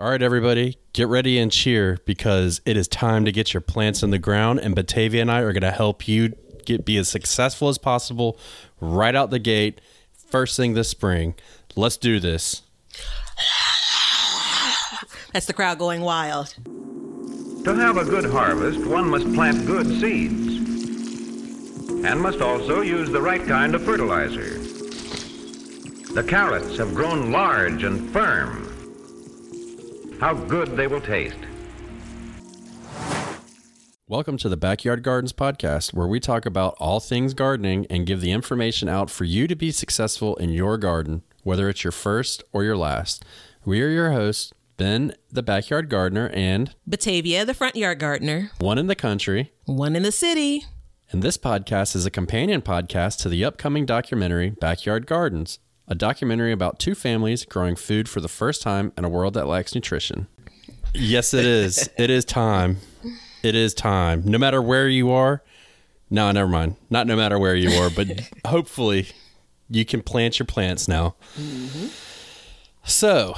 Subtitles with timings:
[0.00, 4.04] All right, everybody, get ready and cheer because it is time to get your plants
[4.04, 4.60] in the ground.
[4.60, 8.38] And Batavia and I are going to help you get be as successful as possible
[8.80, 9.80] right out the gate,
[10.12, 11.34] first thing this spring.
[11.74, 12.62] Let's do this.
[15.32, 16.54] That's the crowd going wild.
[17.64, 20.58] To have a good harvest, one must plant good seeds
[22.04, 24.58] and must also use the right kind of fertilizer.
[26.14, 28.67] The carrots have grown large and firm.
[30.20, 31.36] How good they will taste.
[34.08, 38.20] Welcome to the Backyard Gardens podcast, where we talk about all things gardening and give
[38.20, 42.42] the information out for you to be successful in your garden, whether it's your first
[42.52, 43.24] or your last.
[43.64, 48.78] We are your hosts, Ben, the backyard gardener, and Batavia, the front yard gardener, one
[48.78, 49.52] in the country.
[49.66, 50.64] one in the city.
[51.10, 56.52] And this podcast is a companion podcast to the upcoming documentary Backyard Gardens, a documentary
[56.52, 60.26] about two families growing food for the first time in a world that lacks nutrition.
[60.94, 61.88] Yes, it is.
[61.98, 62.78] it is time.
[63.42, 64.22] It is time.
[64.24, 65.42] No matter where you are,
[66.10, 66.76] no, never mind.
[66.90, 68.08] Not no matter where you are, but
[68.46, 69.08] hopefully
[69.68, 71.14] you can plant your plants now.
[72.84, 73.34] So,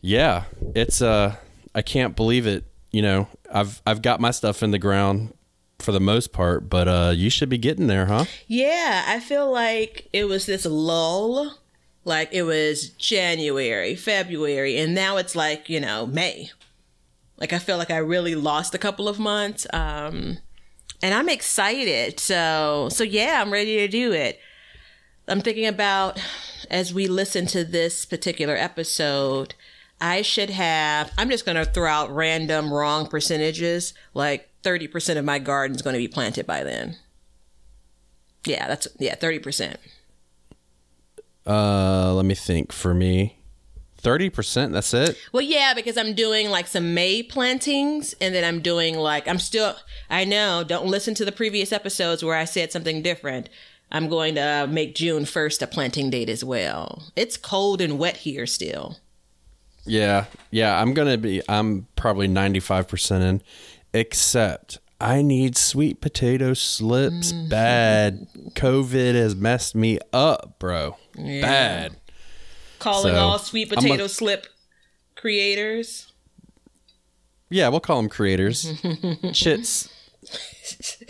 [0.00, 1.36] yeah, it's uh
[1.74, 2.64] I can't believe it.
[2.90, 5.34] You know, I've I've got my stuff in the ground
[5.78, 8.24] for the most part, but uh you should be getting there, huh?
[8.46, 11.58] Yeah, I feel like it was this lull.
[12.04, 16.50] Like it was January, February, and now it's like, you know, May.
[17.38, 19.66] Like I feel like I really lost a couple of months.
[19.72, 20.38] Um
[21.02, 22.20] and I'm excited.
[22.20, 24.38] So so yeah, I'm ready to do it.
[25.26, 26.20] I'm thinking about
[26.70, 29.54] as we listen to this particular episode,
[30.00, 35.24] I should have I'm just going to throw out random wrong percentages, like 30% of
[35.24, 36.96] my garden's going to be planted by then.
[38.44, 39.76] Yeah, that's yeah, 30%.
[41.46, 42.72] Uh let me think.
[42.72, 43.38] For me,
[44.04, 45.18] 30%, that's it.
[45.32, 49.38] Well, yeah, because I'm doing like some May plantings and then I'm doing like I'm
[49.38, 49.76] still
[50.10, 53.48] I know, don't listen to the previous episodes where I said something different.
[53.90, 57.04] I'm going to make June 1st a planting date as well.
[57.16, 58.98] It's cold and wet here still.
[59.86, 60.24] Yeah.
[60.50, 63.42] Yeah, I'm to be I'm probably 95% in
[63.92, 67.48] except I need sweet potato slips mm-hmm.
[67.48, 68.26] bad.
[68.54, 70.96] COVID has messed me up, bro.
[71.16, 71.96] Bad.
[72.78, 74.46] Calling So, all sweet I'm a- potato slip
[75.16, 76.12] creators.
[77.50, 78.72] Yeah, we'll call them creators.
[79.32, 79.88] Chits.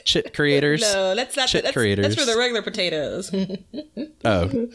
[0.05, 0.81] Chit creators.
[0.81, 2.07] No, that's not Chit that's, creators.
[2.07, 3.31] that's for the regular potatoes.
[4.25, 4.69] Oh,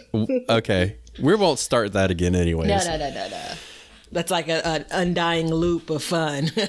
[0.50, 0.98] okay.
[1.22, 2.69] We won't start that again, anyways.
[2.69, 3.52] No, no, no, no, no.
[4.12, 6.52] That's like a, an undying loop of fun.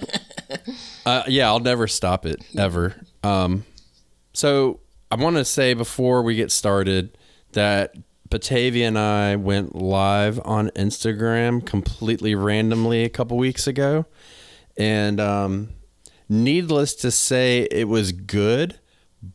[1.07, 2.95] Uh, yeah, I'll never stop it ever.
[3.23, 3.65] Um,
[4.33, 4.81] so
[5.11, 7.17] I want to say before we get started
[7.53, 7.95] that
[8.29, 14.07] Batavia and I went live on Instagram completely randomly a couple weeks ago,
[14.77, 15.71] and um,
[16.29, 18.79] needless to say, it was good,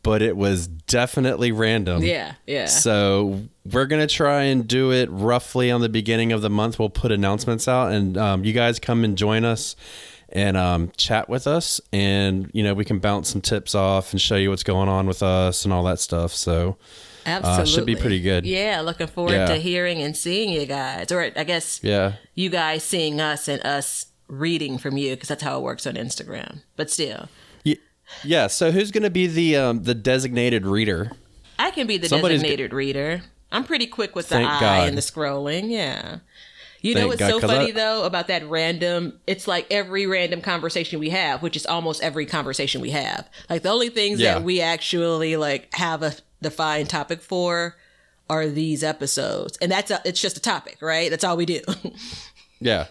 [0.02, 2.02] but it was definitely random.
[2.02, 2.66] yeah, yeah.
[2.66, 6.78] So we're gonna try and do it roughly on the beginning of the month.
[6.78, 9.76] We'll put announcements out, and um, you guys come and join us
[10.30, 14.20] and um, chat with us, and you know we can bounce some tips off and
[14.20, 16.32] show you what's going on with us and all that stuff.
[16.32, 16.76] So
[17.24, 17.62] Absolutely.
[17.62, 18.46] Uh, should be pretty good.
[18.46, 19.46] Yeah, looking forward Yeah.
[19.46, 21.10] to hearing and seeing you guys.
[21.12, 25.42] Or I guess yeah, you guys seeing us and us reading from you because that's
[25.42, 26.62] how it works on Instagram.
[26.76, 27.28] But still,
[28.24, 28.46] yeah.
[28.46, 31.12] So who's gonna be the um, the designated reader?
[31.58, 33.22] I can be the Somebody's designated reader.
[33.52, 34.88] I'm pretty quick with the Thank eye God.
[34.88, 35.70] and the scrolling.
[35.70, 36.18] Yeah.
[36.82, 39.18] You know Thank what's God, so 'cause I- funny though about that random?
[39.26, 43.28] It's like every random conversation we have, which is almost every conversation we have.
[43.48, 44.34] Like the only things Yeah.
[44.34, 46.12] that we actually like have a
[46.42, 47.76] defined topic for
[48.28, 51.10] are these episodes, and that's a, it's just a topic, right?
[51.10, 51.60] That's all we do.
[52.60, 52.86] Yeah,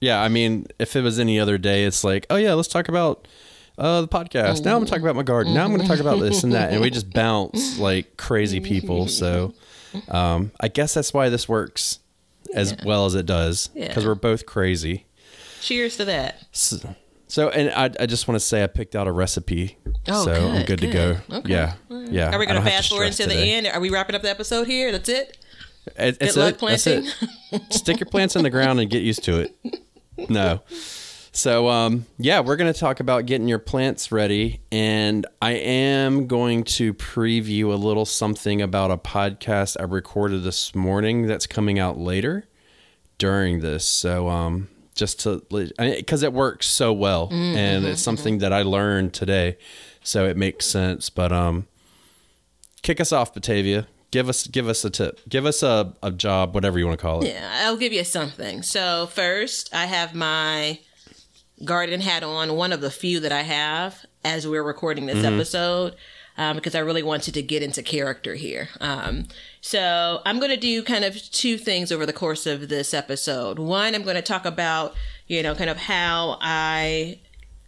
[0.00, 0.22] yeah.
[0.22, 3.26] I mean, if it was any other day, it's like, oh yeah, let's talk about
[3.78, 4.64] uh, the podcast.
[4.64, 5.54] Now I'm gonna talk about my garden.
[5.54, 9.08] Now I'm gonna talk about this and that, and we just bounce like crazy people.
[9.08, 9.54] So,
[10.08, 12.00] um, I guess that's why this works
[12.54, 13.88] as well as it does Yeah.
[13.88, 15.06] because we're both crazy.
[15.60, 16.44] Cheers to that.
[16.52, 16.94] So,
[17.26, 19.76] so and I, I just want to say I picked out a recipe,
[20.08, 21.16] Oh, so I'm good, good, to go.
[21.38, 21.50] Okay.
[21.52, 22.34] Yeah, yeah.
[22.34, 23.66] Are we gonna fast forward into the end?
[23.66, 24.92] Are we wrapping up the episode here?
[24.92, 25.36] That's it.
[25.96, 26.60] It, it's luck it.
[26.60, 27.04] That's it.
[27.70, 29.56] Stick your plants in the ground and get used to it.
[30.28, 30.60] No.
[31.38, 36.26] So um yeah, we're going to talk about getting your plants ready and I am
[36.26, 41.78] going to preview a little something about a podcast I recorded this morning that's coming
[41.78, 42.48] out later
[43.18, 43.86] during this.
[43.86, 45.44] So um just to
[45.78, 49.58] because it works so well and it's something that I learned today,
[50.02, 51.08] so it makes sense.
[51.08, 51.68] But um,
[52.82, 53.86] kick us off, Batavia.
[54.10, 55.20] give us give us a tip.
[55.28, 57.28] Give us a, a job, whatever you want to call it.
[57.28, 58.64] Yeah, I'll give you something.
[58.64, 60.80] So first, I have my
[61.64, 65.96] garden hat on, one of the few that I have as we're recording this episode,
[66.36, 68.68] um, because I really wanted to get into character here.
[68.80, 69.26] Um,
[69.60, 73.58] so I'm going to do kind of two things over the course of this episode.
[73.58, 74.94] One, I'm going to talk about,
[75.26, 77.20] you know, kind of how I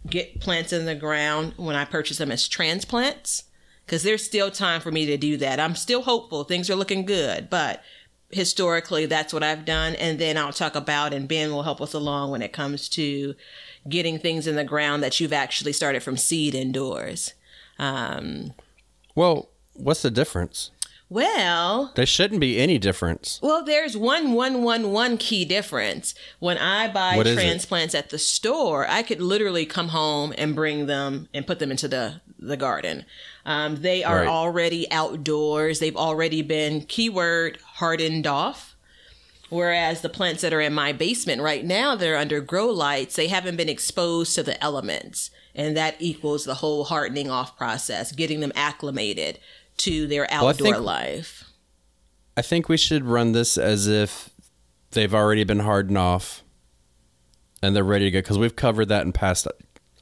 [0.09, 3.43] get plants in the ground when I purchase them as transplants
[3.85, 5.59] because there's still time for me to do that.
[5.59, 6.43] I'm still hopeful.
[6.43, 7.83] Things are looking good, but
[8.29, 9.95] historically, that's what I've done.
[9.95, 13.35] And then I'll talk about, and Ben will help us along when it comes to
[13.89, 17.33] getting things in the ground that you've actually started from seed indoors.
[17.79, 18.53] Um,
[19.15, 20.71] Well, what's the difference?
[21.09, 23.37] well, There shouldn't be any difference.
[23.43, 26.15] Well, there's one one one one key difference.
[26.39, 30.85] When I buy What transplants at the store, I could literally come home and bring
[30.85, 33.05] them and put them into the the garden.
[33.45, 34.27] Um, they are Right.
[34.27, 35.79] already outdoors.
[35.79, 38.70] They've already been keyword hardened off.
[39.51, 43.15] Whereas the plants that are in my basement right now, they're under grow lights.
[43.17, 48.13] They haven't been exposed to the elements, and that equals the whole hardening off process,
[48.13, 49.39] getting them acclimated
[49.77, 51.43] to their I outdoor think- life.
[52.37, 54.29] I think we should run this as if
[54.91, 56.43] they've already been hardened off
[57.61, 59.47] and they're ready to go because we've covered that in past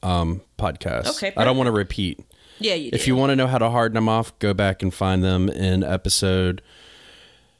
[0.04, 1.10] um, podcasts.
[1.18, 2.20] Okay, I don't want to repeat.
[2.60, 4.94] Yeah, you If you want to know how to harden them off, go back and
[4.94, 6.62] find them in episode.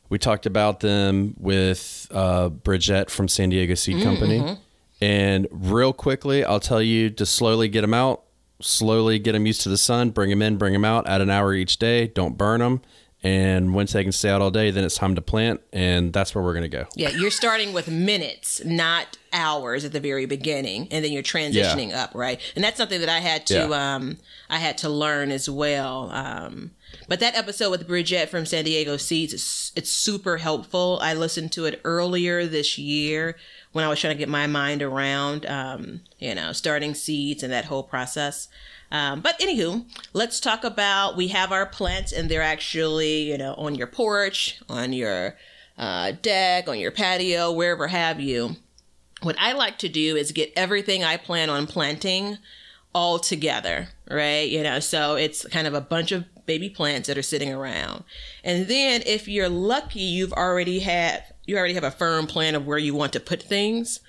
[0.10, 4.58] We talked about them with uh, Bridget from San Diego Seed Mm-hmm, Company.
[5.02, 8.24] And real quickly, I'll tell you to slowly get them out,
[8.62, 11.30] slowly get them used to the sun, bring them in, bring them out, at an
[11.30, 12.08] hour each day.
[12.08, 12.82] Don't burn them.
[13.22, 15.60] And once they can stay out all day, then it's time to plant.
[15.74, 16.86] And that's where we're going to go.
[16.96, 21.94] Yeah, you're starting with minutes, not hours at the very beginning, and then you're transitioning
[21.94, 22.40] up, right?
[22.56, 23.96] And that's something that I had to Yeah.
[23.96, 24.18] um
[24.50, 26.10] I had to learn as well.
[26.12, 26.72] Um
[27.08, 30.98] but that episode with Bridget from San Diego Seeds, it's, it's super helpful.
[31.02, 33.36] I listened to it earlier this year
[33.74, 37.52] when I was trying to get my mind around, um, you know, starting seeds and
[37.54, 38.48] that whole process.
[38.92, 43.54] Um, but anywho, let's talk about we have our plants and they're actually, you know,
[43.56, 45.36] on your porch, on your
[45.78, 48.56] uh, deck, on your patio, wherever have you.
[49.22, 52.38] What I like to do is get everything I plan on planting
[52.94, 54.50] all together, right?
[54.50, 58.04] You know, so it's kind of a bunch of baby plants that are sitting around.
[58.44, 62.66] And then if you're lucky, you've already had you already have a firm plan of
[62.68, 64.00] where you want to put things.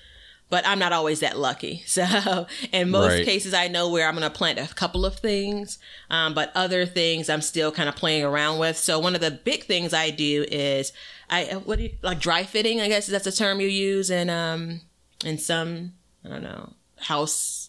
[0.51, 1.83] But I'm not always that lucky.
[1.87, 3.25] So in most Right.
[3.25, 6.85] cases, I know where I'm going to plant a couple of things, um, but other
[6.85, 8.77] things I'm still kind of playing around with.
[8.77, 10.93] So one of the big things I do is
[11.29, 12.81] I what do you like dry fitting?
[12.81, 14.81] I guess that's a term you use in um
[15.25, 15.93] in some
[16.25, 17.60] I don't know house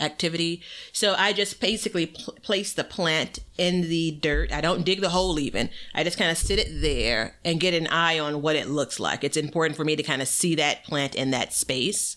[0.00, 0.62] activity.
[0.92, 4.52] So I just basically pl- place the plant in the dirt.
[4.52, 5.70] I don't dig the hole even.
[5.94, 8.98] I just kind of sit it there and get an eye on what it looks
[8.98, 9.22] like.
[9.22, 12.16] It's important for me to kind of see that plant in that space.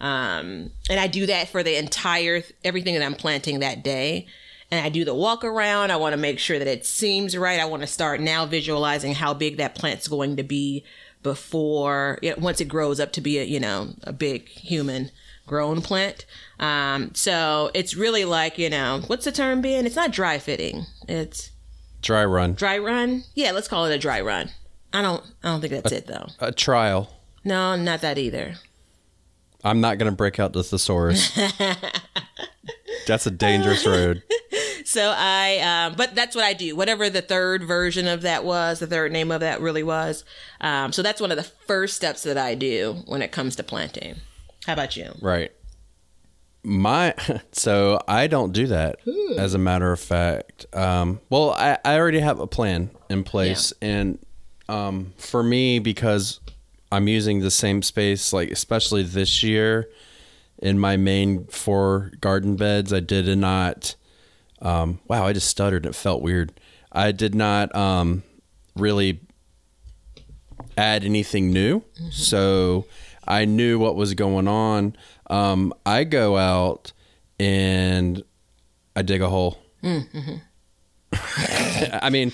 [0.00, 4.26] Um, and I do that for the entire everything that I'm planting that day.
[4.70, 5.90] And I do the walk around.
[5.90, 7.60] I want to make sure that it seems right.
[7.60, 10.84] I want to start now visualizing how big that plant's going to be
[11.22, 15.10] before you know, once it grows up to be a you know a big human
[15.46, 16.24] grown plant.
[16.60, 19.86] Um, so it's really like you know what's the term being?
[19.86, 20.86] It's not dry fitting.
[21.08, 21.50] It's
[22.00, 22.54] Dry run.
[22.54, 23.22] dry run.
[23.34, 24.50] Yeah, let's call it a dry run.
[24.92, 25.22] I don't.
[25.42, 26.26] I don't think that's it though.
[26.40, 27.14] A trial.
[27.44, 28.54] No, not that either.
[29.64, 31.30] I'm not going to break out the thesaurus.
[33.06, 34.22] That's a dangerous road.
[34.84, 36.74] So I, um, but that's what I do.
[36.74, 40.24] Whatever the third version of that was, the third name of that really was.
[40.60, 43.62] Um, so that's one of the first steps that I do when it comes to
[43.62, 44.16] planting.
[44.66, 45.12] How about you?
[45.20, 45.52] Right.
[46.64, 47.14] My
[47.52, 49.00] so I don't do that
[49.36, 50.66] as a matter of fact.
[50.72, 54.18] Um, well, I, I already have a plan in place, and
[54.68, 56.40] um, for me because
[56.92, 59.88] I'm using the same space, like especially this year
[60.58, 63.96] in my main four garden beds, I did not.
[64.60, 65.86] Um, wow, I just stuttered.
[65.86, 66.52] It felt weird.
[66.92, 68.22] I did not um,
[68.76, 69.20] really
[70.76, 71.82] add anything new.
[72.10, 72.86] So
[73.26, 74.96] I knew what was going on.
[75.28, 76.92] Um, I go out
[77.38, 78.22] and
[78.96, 79.58] I dig a hole.
[81.12, 82.32] I mean,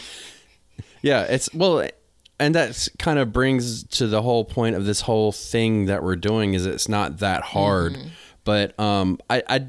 [1.03, 1.89] yeah, it's well,
[2.39, 6.17] and that's kind of brings to the whole point of this whole thing that we're
[6.17, 7.97] doing is it's not that hard,
[8.45, 9.67] but um, I, I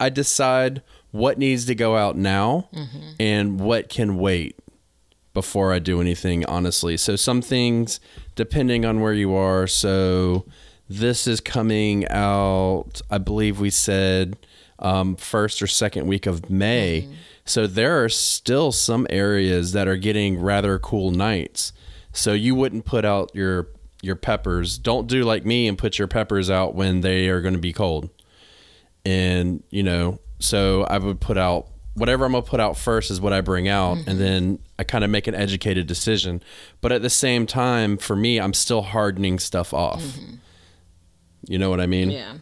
[0.00, 0.82] I decide
[1.12, 2.68] what needs to go out now
[3.20, 4.58] and what can wait
[5.32, 6.96] before I do anything, honestly.
[6.96, 8.00] So some things,
[8.34, 9.66] depending on where you are.
[9.66, 10.46] So
[10.88, 13.00] this is coming out.
[13.10, 14.36] I believe we said
[14.78, 17.08] um, first or second week of May.
[17.44, 21.72] So there are still some areas that are getting rather cool nights.
[22.12, 23.68] So you wouldn't put out your
[24.02, 24.76] your peppers.
[24.78, 27.72] Don't do like me and put your peppers out when they are going to be
[27.72, 28.10] cold.
[29.04, 33.20] And you know, so I would put out whatever I'm gonna put out first is
[33.20, 34.18] what I bring out, and mm-hmm.
[34.18, 36.42] then I kind of make an educated decision.
[36.80, 40.02] But at the same time, for me, I'm still hardening stuff off.
[40.02, 40.34] Mm-hmm.
[41.46, 42.10] You know what I mean?
[42.10, 42.34] Yeah.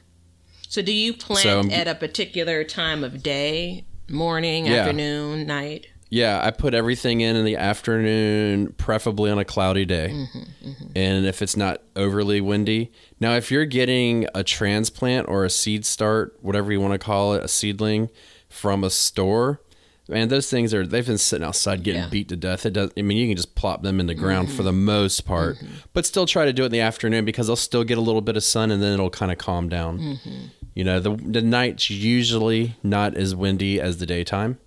[0.68, 4.76] So do you plant So at a particular time of day, morning, Yeah.
[4.76, 5.88] afternoon, night?
[6.08, 10.10] Yeah, I put everything in in the afternoon, preferably on a cloudy day.
[10.12, 12.92] Mm-hmm, and if it's not overly windy.
[13.18, 17.32] Now, if you're getting a transplant or a seed start, whatever you want to call
[17.32, 18.10] it, a seedling
[18.52, 19.60] from a store,
[20.08, 22.08] man, those things are they've been sitting outside getting Yeah.
[22.08, 22.66] beat to death.
[22.66, 24.84] It does I mean, you can just plop them in the ground for the mm-hmm.
[24.84, 25.74] most part, mm-hmm.
[25.92, 28.20] but still try to do it in the afternoon because they'll still get a little
[28.20, 29.98] bit of sun and then it'll kind of calm down.
[29.98, 30.44] Mm-hmm.
[30.74, 34.58] You know, the the night's usually not as windy as the daytime.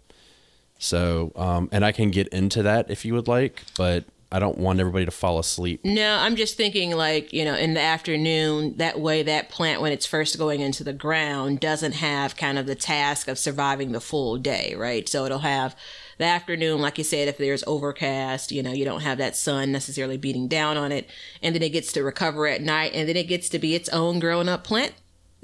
[0.78, 4.04] So, um, and I can get into that if you would like, but
[4.36, 5.86] I don't want everybody to fall asleep.
[5.86, 9.94] No, I'm just thinking like, you know, in the afternoon, that way that plant when
[9.94, 14.02] it's first going into the ground doesn't have kind of the task of surviving the
[14.02, 15.08] full day, right?
[15.08, 15.74] So it'll have
[16.18, 19.72] the afternoon, like you said, if there's overcast, you know, you don't have that sun
[19.72, 21.10] necessarily beating down on it,
[21.42, 23.88] and then it gets to recover at night, and then it gets to be its
[23.90, 24.94] own grown up plant.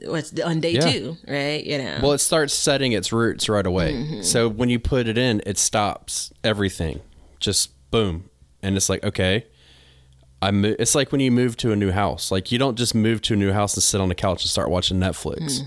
[0.03, 0.91] What's on day Yeah.
[0.91, 1.63] two, right?
[1.63, 1.99] You know.
[2.01, 3.93] Well, it starts setting its roots right away.
[3.93, 4.21] Mm-hmm.
[4.23, 6.99] So when you put it in, it stops everything.
[7.39, 8.25] Just boom.
[8.61, 9.45] And it's like, okay.
[10.41, 12.31] I mo- it's like when you move to a new house.
[12.31, 14.49] Like you don't just move to a new house and sit on the couch and
[14.49, 15.61] start watching Netflix.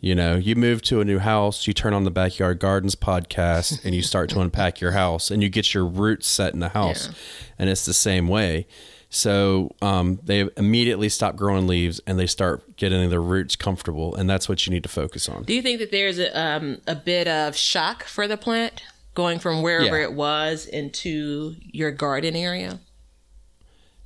[0.00, 3.84] You know, you move to a new house, you turn on the Backyard Gardens podcast
[3.84, 6.68] and you start to unpack your house and you get your roots set in the
[6.68, 7.08] house.
[7.08, 7.14] Yeah.
[7.58, 8.68] And it's the same way.
[9.10, 14.14] So um, they immediately stop growing leaves and they start getting their roots comfortable.
[14.14, 15.42] And that's what you need to focus on.
[15.44, 18.82] Do you think that there's a, um, a bit of shock for the plant
[19.18, 20.04] going from wherever Yeah.
[20.04, 22.78] it was into your garden area?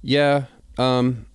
[0.00, 0.46] Yeah.
[0.78, 1.26] Um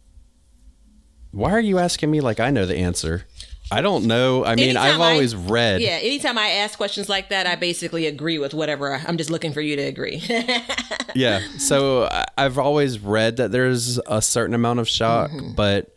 [1.31, 3.25] why are you asking me like I know the answer?
[3.72, 4.43] I don't know.
[4.46, 5.81] I mean, Anytime I've I- always read.
[5.81, 8.96] Yeah, anytime I ask questions like that, I basically agree with whatever.
[8.96, 10.22] I- I'm just looking for you to agree.
[11.15, 11.39] Yeah.
[11.57, 15.53] So I- I've always read that there's a certain amount of shock, Mm-hmm.
[15.55, 15.96] but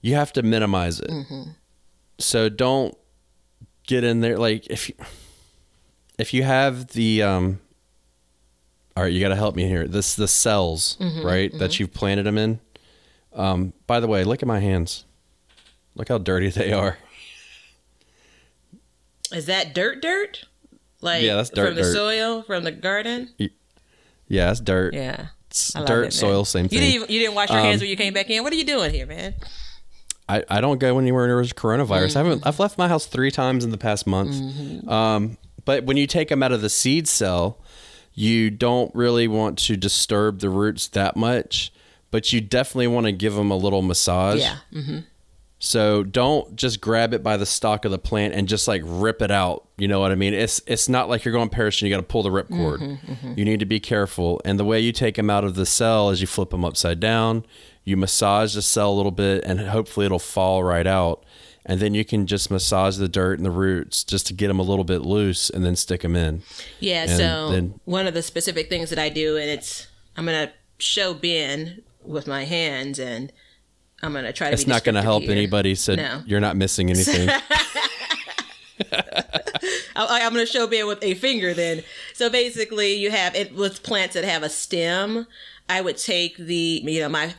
[0.00, 1.10] you have to minimize it.
[1.10, 1.50] Mm-hmm.
[2.18, 2.96] So don't
[3.86, 4.94] get in there like if you
[6.22, 7.60] if you have the um
[8.96, 9.86] all right, you got to help me here.
[9.88, 11.58] This the cells, Mm-hmm, right?
[11.58, 12.60] That you've planted them in.
[13.34, 15.04] Um by the way, look at my hands.
[15.94, 16.96] Look how dirty they are.
[19.32, 20.44] Is that dirt, dirt?
[21.00, 21.92] Like Yeah, that's dirt, from the dirt.
[21.94, 23.30] soil from the garden.
[24.28, 24.94] Yeah, it's dirt.
[24.94, 26.80] Yeah, It's I love dirt, it, soil, same You thing.
[27.00, 28.42] didn't you didn't wash your hands Um, when you came back in.
[28.42, 29.34] What are you doing here, man?
[30.28, 32.10] I, I don't go anywhere near coronavirus.
[32.10, 32.18] Mm-hmm.
[32.18, 32.46] I haven't.
[32.46, 34.88] I've left my house three times in the past month.
[34.88, 37.58] Um, but when you take them out of the seed cell,
[38.14, 41.72] you don't really want to disturb the roots that much.
[42.10, 44.40] But you definitely want to give them a little massage.
[44.40, 44.98] Yeah, mm-hmm.
[45.64, 49.22] So don't just grab it by the stalk of the plant and just like rip
[49.22, 49.68] it out.
[49.78, 50.34] You know what I mean?
[50.34, 51.82] It's it's not like you're going parachuting.
[51.82, 52.98] You got to pull the ripcord.
[53.38, 54.42] You need to be careful.
[54.44, 56.98] And the way you take them out of the cell is you flip them upside
[56.98, 57.46] down.
[57.84, 61.24] You massage the cell a little bit, and hopefully it'll fall right out.
[61.64, 64.58] And then you can just massage the dirt and the roots just to get them
[64.58, 66.42] a little bit loose, and then stick them in.
[66.80, 70.24] Yeah, And so then- one of the specific things that I do, and it's I'm
[70.24, 73.32] gonna show Ben with my hands, and
[74.02, 74.52] I'm gonna try to.
[74.54, 75.30] It's not going to help here.
[75.30, 75.76] anybody.
[75.76, 76.22] So No.
[76.26, 77.28] you're not missing anything.
[79.94, 81.82] I, I'm going to show Ben with a finger then.
[82.14, 85.26] So basically, you have it with plants that have a stem.
[85.68, 87.34] I would take the you know my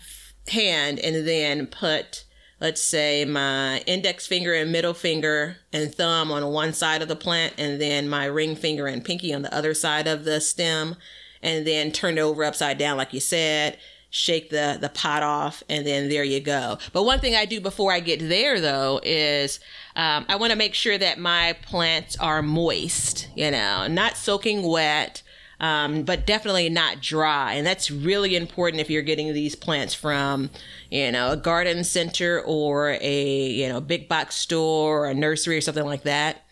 [0.47, 2.23] hand and then put
[2.63, 7.15] let's say my index finger and middle finger and thumb on one side of the
[7.15, 10.95] plant, and then my ring finger and pinky on the other side of the stem,
[11.41, 13.77] and then turn it over upside down like you said.
[14.09, 16.77] Shake the the pot off, and then there you go.
[16.93, 19.59] But one thing I do before I get there though is
[19.95, 23.27] um, I want to make sure that my plants are moist.
[23.35, 25.21] You know, not soaking wet.
[25.59, 27.53] Um, but definitely not dry.
[27.53, 30.49] And that's really important if you're getting these plants from,
[30.93, 35.57] you know, a garden center or a, you know, big box store or a nursery
[35.57, 36.43] or something like that.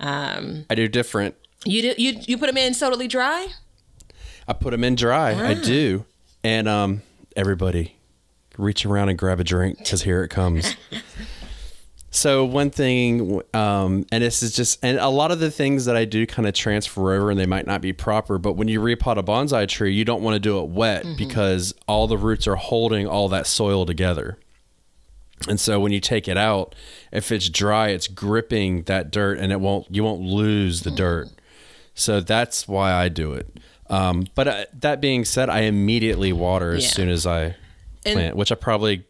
[0.00, 1.36] Um, I do different.
[1.64, 3.46] you do, you you put them in totally dry.
[4.48, 5.32] I put them in dry.
[5.40, 6.04] I do.
[6.42, 7.02] And um,
[7.36, 7.96] everybody,
[8.58, 10.74] reach around and grab a drink because here it comes.
[12.14, 15.96] so one thing, um, and this is just, and a lot of the things that
[15.96, 18.38] I do kind of transfer over, and they might not be proper.
[18.38, 21.74] But when you repot a bonsai tree, you don't want to do it wet because
[21.88, 24.38] all the roots are holding all that soil together.
[25.48, 26.76] And so when you take it out,
[27.10, 31.26] if it's dry, it's gripping that dirt and it won't you won't lose the dirt.
[31.94, 33.58] So that's why I do it.
[33.90, 36.90] Um, but uh, that being said, I immediately water as Yeah.
[36.90, 37.56] soon as I
[38.06, 39.04] And- plant, which I probably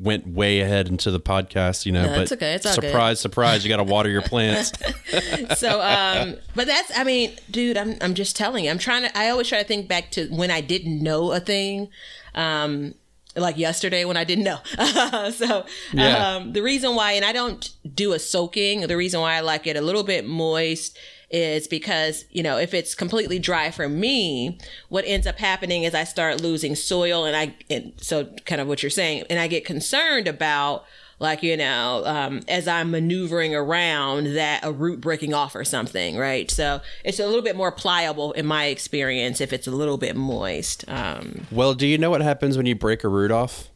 [0.00, 2.06] went way ahead into the podcast, you know.
[2.06, 2.54] No, but it's okay.
[2.54, 2.84] It's all good.
[2.84, 4.72] surprise, surprise, you got to water your plants.
[5.56, 9.18] so um but that's i mean dude i'm i'm just telling you i'm trying to
[9.18, 11.88] i always try to think back to when i didn't know a thing
[12.34, 12.94] um
[13.36, 14.58] like yesterday when i didn't know
[15.30, 16.36] so Yeah.
[16.36, 19.66] um the reason why and i don't do a soaking the reason why i like
[19.66, 20.96] it a little bit moist
[21.30, 24.58] is because you know if it's completely dry for me
[24.88, 28.66] what ends up happening is i start losing soil and i and so kind of
[28.66, 30.84] what you're saying and i get concerned about
[31.20, 36.16] like you know um, as i'm maneuvering around that a root breaking off or something
[36.16, 36.50] right?
[36.50, 40.14] So it's a little bit more pliable in my experience if it's a little bit
[40.16, 43.68] moist um, well, do you know what happens when you break a root off?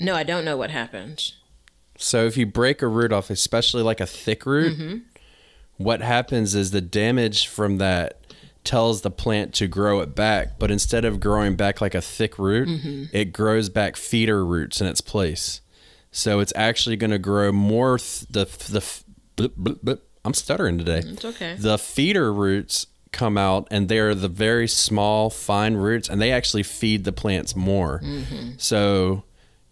[0.00, 1.34] no i don't know what happens
[1.96, 5.02] So if you break a root off, especially like a thick root,
[5.78, 8.20] what happens is the damage from that
[8.62, 12.38] tells the plant to grow it back, but instead of growing back like a thick
[12.38, 12.68] root,
[13.12, 15.60] it grows back feeder roots in its place.
[16.10, 18.84] So it's actually going to grow more th- the the
[19.36, 20.04] blip, blip, blip.
[20.24, 20.98] I'm stuttering today.
[21.04, 26.20] it's okay The feeder roots come out and they're the very small fine roots and
[26.20, 28.00] they actually feed the plants more.
[28.04, 28.50] Mm-hmm.
[28.58, 29.22] So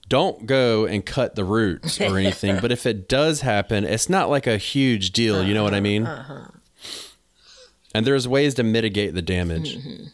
[0.08, 4.30] don't go and cut the roots or anything, but if it does happen, it's not
[4.30, 6.06] like a huge deal, you know what I mean?
[6.06, 6.32] Uh-huh.
[6.34, 6.50] Uh-huh.
[7.94, 9.76] And there's ways to mitigate the damage.
[9.78, 10.04] Mm-hmm.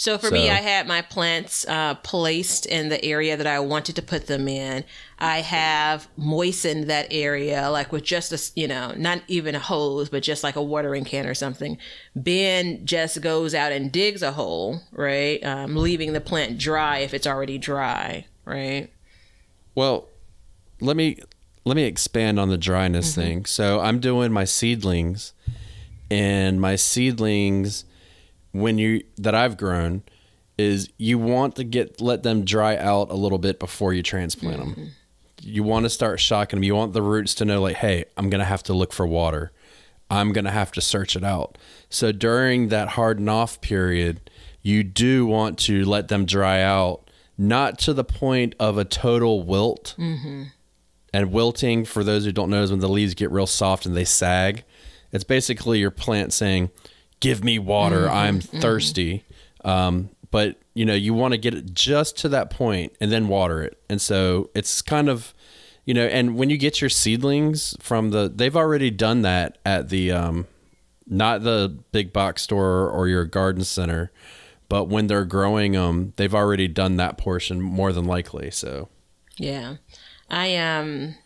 [0.00, 3.96] So for me, I had my plants uh, placed in the area that I wanted
[3.96, 4.82] to put them in.
[5.18, 10.08] I have moistened that area, like with just a, you know, not even a hose,
[10.08, 11.76] but just like a watering can or something.
[12.16, 15.38] Ben just goes out and digs a hole, right?
[15.44, 18.90] Um, leaving the plant dry if it's already dry, right?
[19.74, 20.08] Well,
[20.80, 21.18] let me
[21.66, 23.44] let me expand on the dryness thing.
[23.44, 25.34] So I'm doing my seedlings,
[26.10, 27.84] and my seedlings,
[28.52, 30.02] when you that I've grown,
[30.58, 34.58] is you want to get let them dry out a little bit before you transplant
[34.58, 34.70] them.
[34.70, 34.84] Mm-hmm.
[35.42, 36.64] You want to start shocking them.
[36.64, 39.52] You want the roots to know, like, hey, I'm gonna have to look for water.
[40.10, 41.56] I'm gonna have to search it out.
[41.88, 44.30] So during that harden off period,
[44.62, 49.42] you do want to let them dry out, not to the point of a total
[49.42, 49.94] wilt.
[49.98, 50.44] Mm-hmm.
[51.12, 53.96] And wilting, for those who don't know, is when the leaves get real soft and
[53.96, 54.62] they sag.
[55.10, 56.70] It's basically your plant saying,
[57.20, 58.08] "Give me water.
[58.08, 59.24] I'm thirsty."
[59.64, 63.28] Um, but you know, you want to get it just to that point and then
[63.28, 63.80] water it.
[63.88, 65.34] And so it's kind of,
[65.84, 69.88] you know, and when you get your seedlings from the, they've already done that at
[69.88, 70.46] the, um,
[71.06, 74.12] not the big box store or your garden center,
[74.68, 78.50] but when they're growing them, they've already done that portion more than likely.
[78.50, 78.88] So.
[79.36, 79.76] Yeah.
[80.28, 81.16] I um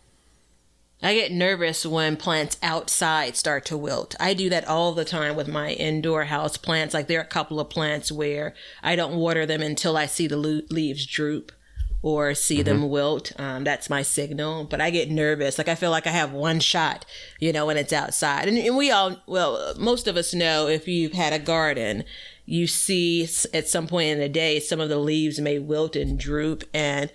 [1.05, 4.17] I get nervous when plants outside start to wilt.
[4.19, 6.95] I do that all the time with my indoor house plants.
[6.95, 10.27] Like there are a couple of plants where I don't water them until I see
[10.27, 11.53] the leaves droop
[12.01, 13.39] or see them wilt.
[13.39, 14.65] Um, that's my signal.
[14.65, 15.59] But I get nervous.
[15.59, 17.05] Like I feel like I have one shot,
[17.39, 18.49] you know, when it's outside.
[18.49, 22.05] And, and we all, well, most of us know if you've had a garden,
[22.47, 26.19] you see at some point in the day some of the leaves may wilt and
[26.19, 27.11] droop and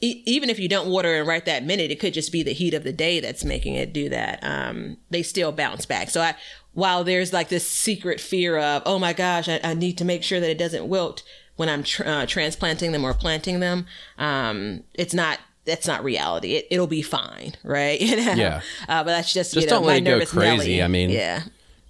[0.00, 2.52] e- even if you don't water it right that minute, it could just be the
[2.52, 4.38] heat of the day that's making it do that.
[4.42, 6.10] Um, they still bounce back.
[6.10, 6.34] So I,
[6.72, 10.22] while there's like this secret fear of, oh my gosh, I, I need to make
[10.22, 11.22] sure that it doesn't wilt
[11.56, 13.86] when I'm tr- uh, transplanting them or planting them,
[14.18, 15.38] um, it's not.
[15.66, 16.56] That's not reality.
[16.56, 17.98] It, it'll be fine, right?
[18.04, 18.32] You know?
[18.34, 18.60] Yeah.
[18.86, 20.56] Uh, but that's just, Just you know, don't my let it go crazy.
[20.56, 20.82] Nelly.
[20.82, 21.44] I mean, yeah,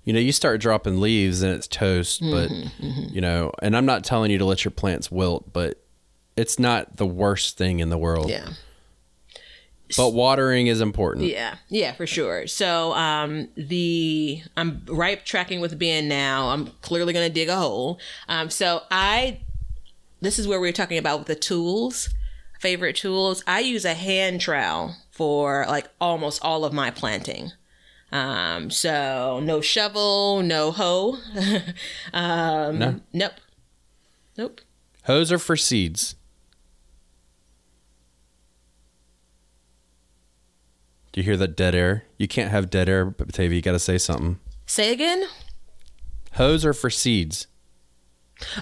[0.05, 3.85] you know, you start dropping leaves and it's toast, but Mm-hmm, you know, and I'm
[3.87, 5.83] not telling you to let your plants wilt, but
[6.37, 8.29] it's not the worst thing in the world.
[8.31, 8.49] yeah.
[9.97, 11.27] But watering is important.
[11.27, 12.47] Yeah, yeah, for sure.
[12.47, 16.49] So um the I'm right tracking with Ben now.
[16.49, 18.01] I'm clearly gonna dig a hole.
[18.29, 19.41] Um so I
[20.21, 22.09] this is where we are talking about the tools,
[22.61, 23.45] favorite tools.
[23.47, 27.53] I use a hand trowel for like almost all of my planting.
[28.11, 31.19] Um so no shovel, no hoe.
[32.15, 33.01] um No.
[33.13, 33.33] nope.
[34.39, 34.61] Nope.
[35.05, 36.17] Hoes are for seeds.
[41.15, 42.03] Do you hear that dead air?
[42.19, 43.55] You can't have dead air, Batavia.
[43.55, 44.41] You got to say something.
[44.67, 45.23] Say again?
[46.33, 47.47] Hoes are for seeds.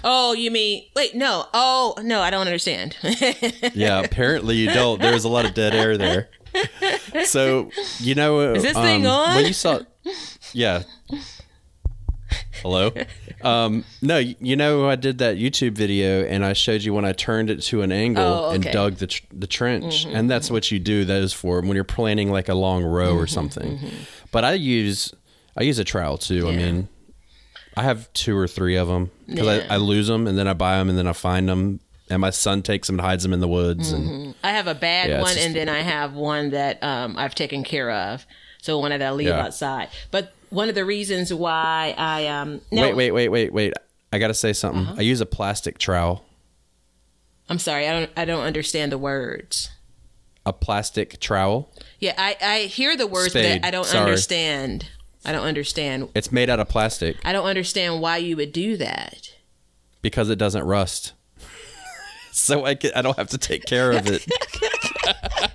[0.05, 1.47] Oh, you mean wait, no.
[1.55, 2.95] Oh, no, I don't understand.
[3.73, 5.01] Yeah, apparently you don't.
[5.01, 6.29] There's a lot of dead air there.
[7.25, 9.37] So you know, Is this thing um, on?
[9.37, 9.81] When you saw,
[10.53, 10.83] yeah,
[12.63, 12.93] Hello.
[13.43, 17.13] Um, no, you know I did that YouTube video and I showed you when I
[17.13, 18.69] turned it to an angle Oh, and okay.
[18.69, 21.05] Mm-hmm, dug the tr- the trench, and that's what you do.
[21.05, 23.79] That is for when you're planting like a long row or something.
[24.31, 25.13] But I use
[25.57, 26.47] I use a trowel too.
[26.49, 26.59] I Mm-hmm.
[26.59, 26.89] Mean,
[27.77, 29.67] I have two or three of them because Yeah.
[29.71, 31.81] I, I lose them and then I buy them and then I find them.
[32.11, 33.91] And my son takes them and hides them in the woods.
[33.93, 37.35] And I have a bad Yeah, one, and then I have one that um, I've
[37.35, 38.27] taken care of.
[38.61, 39.41] So one that I leave Yeah.
[39.43, 39.89] outside.
[40.11, 43.73] But one of the reasons why I um no, wait, wait, wait, wait, wait.
[44.13, 44.83] I gotta say something.
[44.83, 44.95] Uh-huh.
[44.99, 46.25] I use a plastic trowel.
[47.49, 49.71] I'm sorry, I don't I don't understand the words.
[50.45, 51.73] A plastic trowel.
[52.01, 54.05] Yeah, I, I hear the words, Spade, but I don't sorry.
[54.05, 54.89] understand.
[55.25, 56.09] I don't understand.
[56.15, 59.33] It's made out of plastic I don't understand why you would do that.
[60.03, 61.13] because it doesn't rust.
[62.33, 64.27] so I can, I don't have to take care of it.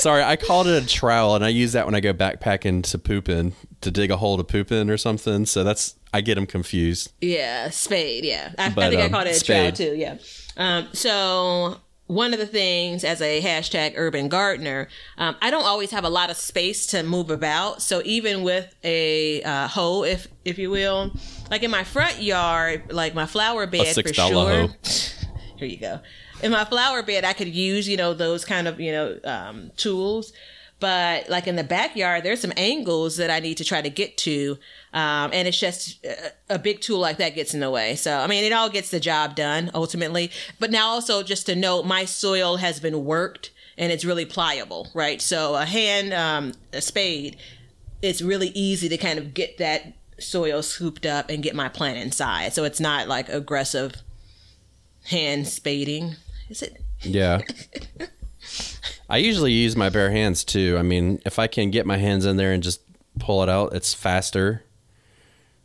[0.00, 2.98] Sorry, I called it a trowel, and I use that when I go backpacking to
[2.98, 5.46] pooping to dig a hole to poop in or something.
[5.46, 7.12] So that's I get them confused.
[7.20, 8.24] Yeah, spade.
[8.24, 9.94] Yeah, I, I But, think I um, called it a trowel too.
[9.96, 10.18] Yeah.
[10.56, 15.92] Um, so one of the things as a hashtag urban gardener, um, I don't always
[15.92, 17.82] have a lot of space to move about.
[17.82, 21.12] So even with a uh, hoe, if if you will,
[21.50, 24.26] like in my front yard, like my flower bed for $6 sure.
[24.28, 24.68] hoe.
[25.56, 26.00] Here you go.
[26.42, 29.70] In my flower bed, I could use you know those kind of you know um,
[29.76, 30.32] tools.
[30.78, 34.16] But like in the backyard, there's some angles that I need to try to get
[34.18, 34.56] to,
[34.94, 37.96] um, and it's just a, a big tool like that gets in the way.
[37.96, 40.30] So I mean, it all gets the job done ultimately.
[40.58, 44.88] But now also just to note, my soil has been worked and it's really pliable,
[44.94, 45.20] right?
[45.20, 47.36] So a hand, um, a spade,
[48.02, 51.98] it's really easy to kind of get that soil scooped up and get my plant
[51.98, 52.52] inside.
[52.52, 53.96] So it's not like aggressive
[55.04, 56.16] hand spading.
[56.50, 56.76] Is it?
[57.00, 57.40] Yeah.
[59.08, 60.76] I usually use my bare hands too.
[60.78, 62.82] I mean, if I can get my hands in there and just
[63.18, 64.64] pull it out, it's faster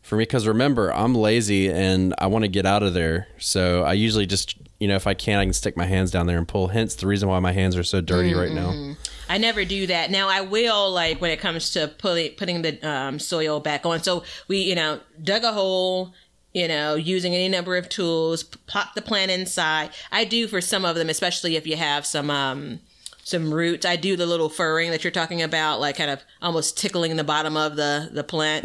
[0.01, 0.21] for me.
[0.23, 3.27] Because remember, I'm lazy and I want to get out of there.
[3.37, 6.27] So I usually just, you know, if I can, I can stick my hands down
[6.27, 6.67] there and pull.
[6.67, 8.95] Hence the reason why my hands are so dirty right now.
[9.27, 10.11] I never do that.
[10.11, 14.03] Now I will like when it comes to putting putting the um, soil back on.
[14.03, 16.13] So we, you know, dug a hole.
[16.55, 19.89] You know, using any number of tools, pop the plant inside.
[20.09, 22.79] I do for some of them, especially if you have some um,
[23.25, 23.85] some roots.
[23.85, 27.25] I do the little furring that you're talking about, like kind of almost tickling the
[27.25, 28.63] bottom of the the plant,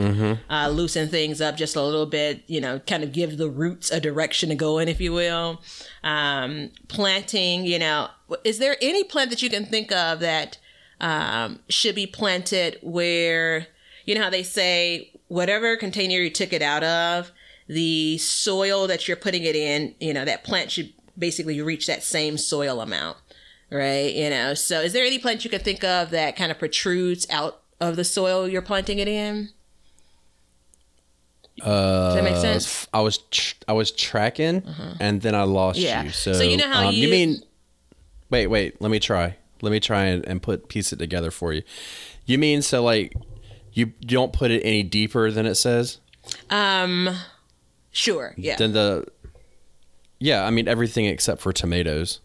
[0.49, 2.45] uh, loosen things up just a little bit.
[2.47, 5.61] You know, kind of give the roots a direction to go in, if you will.
[6.05, 8.11] Um, planting, you know,
[8.45, 10.59] is there any plant that you can think of that
[11.01, 13.67] um, should be planted where
[14.05, 17.33] you know how they say whatever container you took it out of,
[17.73, 22.03] the soil that you're putting it in, you know, that plant should basically reach that
[22.03, 23.17] same soil amount
[23.73, 24.13] right?
[24.13, 27.25] You know, so is there any plant you can think of that kind of protrudes
[27.31, 29.51] out of the soil you're planting it in?
[31.59, 32.89] Does that make Uh, sense?
[32.93, 34.63] I was tr- I was tracking
[34.99, 36.03] and then I lost Yeah.
[36.05, 36.11] you.
[36.11, 37.43] So, So you know how um, you- mean?
[38.31, 38.81] Wait, wait.
[38.81, 39.37] Let me try.
[39.63, 41.63] Let me try and, and put piece it together for you.
[42.27, 43.13] You mean so like
[43.73, 45.99] you don't put it any deeper than it says?
[46.49, 47.11] Um,
[47.91, 49.07] sure, yeah, Then the
[50.19, 52.21] yeah, I mean everything except for tomatoes.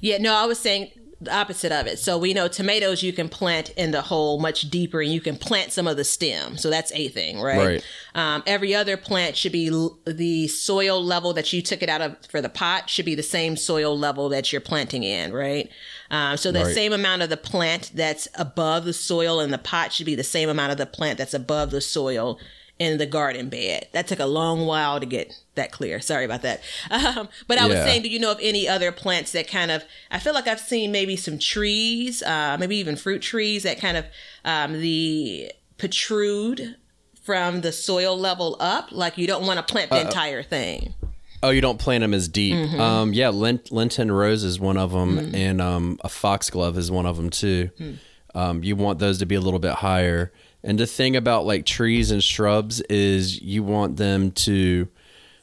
[0.00, 0.18] yeah.
[0.18, 0.90] No, I was saying
[1.22, 1.98] the opposite of it.
[1.98, 5.36] So we know tomatoes you can plant in the hole much deeper, and you can
[5.36, 6.56] plant some of the stem.
[6.56, 7.58] So that's a thing, right?
[7.58, 7.84] Right.
[8.14, 12.00] Um, every other plant should be l- the soil level that you took it out
[12.00, 15.68] of for the pot should be the same soil level that you're planting in, right?
[16.10, 16.74] Um, so the Right.
[16.74, 20.24] same amount of the plant that's above the soil in the pot should be the
[20.24, 22.38] same amount of the plant that's above the soil
[22.80, 23.86] in the garden bed.
[23.92, 26.00] That took a long while to get that clear.
[26.00, 26.60] Sorry about that.
[26.90, 29.84] Um, but I was saying, do you know of any other plants that kind of?
[30.10, 33.96] I feel like I've seen maybe some trees, uh, maybe even fruit trees that kind
[33.96, 34.04] of
[34.44, 36.76] um, the protrude
[37.22, 38.92] from the soil level up.
[38.92, 40.94] Like you don't want to plant the entire thing.
[41.42, 42.54] Oh, you don't plant them as deep.
[42.54, 42.80] Mm-hmm.
[42.80, 47.06] Um, yeah, Lent, Lenten rose is one of them, and um, a foxglove is one
[47.06, 47.70] of them too.
[47.78, 47.92] Hmm.
[48.34, 50.32] Um, you want those to be a little bit higher.
[50.62, 54.88] And the thing about like trees and shrubs is you want them to,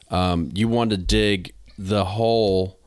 [0.10, 2.80] um, you want to dig the hole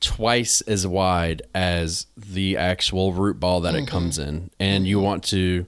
[0.00, 3.84] twice as wide as the actual root ball that Mm-hmm.
[3.84, 5.66] it comes in, and you want to.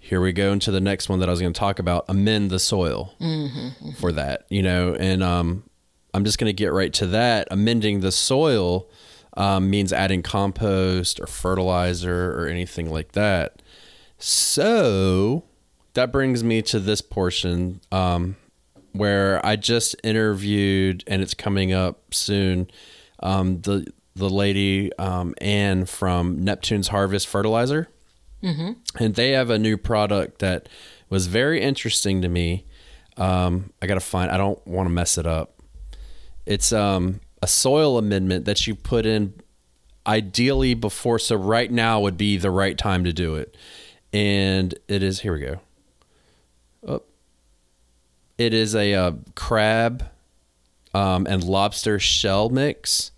[0.00, 2.04] Here we go into the next one that I was going to talk about.
[2.08, 3.90] Amend the soil Mm-hmm.
[4.00, 5.64] for that, you know, and um,
[6.14, 7.46] I'm just going to get right to that.
[7.50, 8.88] Amending the soil
[9.36, 13.60] um, means adding compost or fertilizer or anything like that.
[14.18, 15.44] So
[15.94, 18.36] that brings me to this portion um,
[18.92, 22.70] where I just interviewed, and it's coming up soon.
[23.20, 27.88] Um, the the lady um, Anne from Neptune's Harvest Fertilizer,
[28.98, 30.68] and they have a new product that
[31.10, 32.64] was very interesting to me.
[33.16, 34.30] Um, I gotta find.
[34.30, 35.60] I don't want to mess it up.
[36.46, 39.34] It's um a soil amendment that you put in
[40.06, 41.18] ideally before.
[41.18, 43.56] So right now would be the right time to do it,
[44.12, 45.20] and it is.
[45.20, 45.60] Here we go.
[46.86, 47.02] Oh.
[48.36, 50.08] It is a uh, crab
[50.94, 53.10] um, and lobster shell mix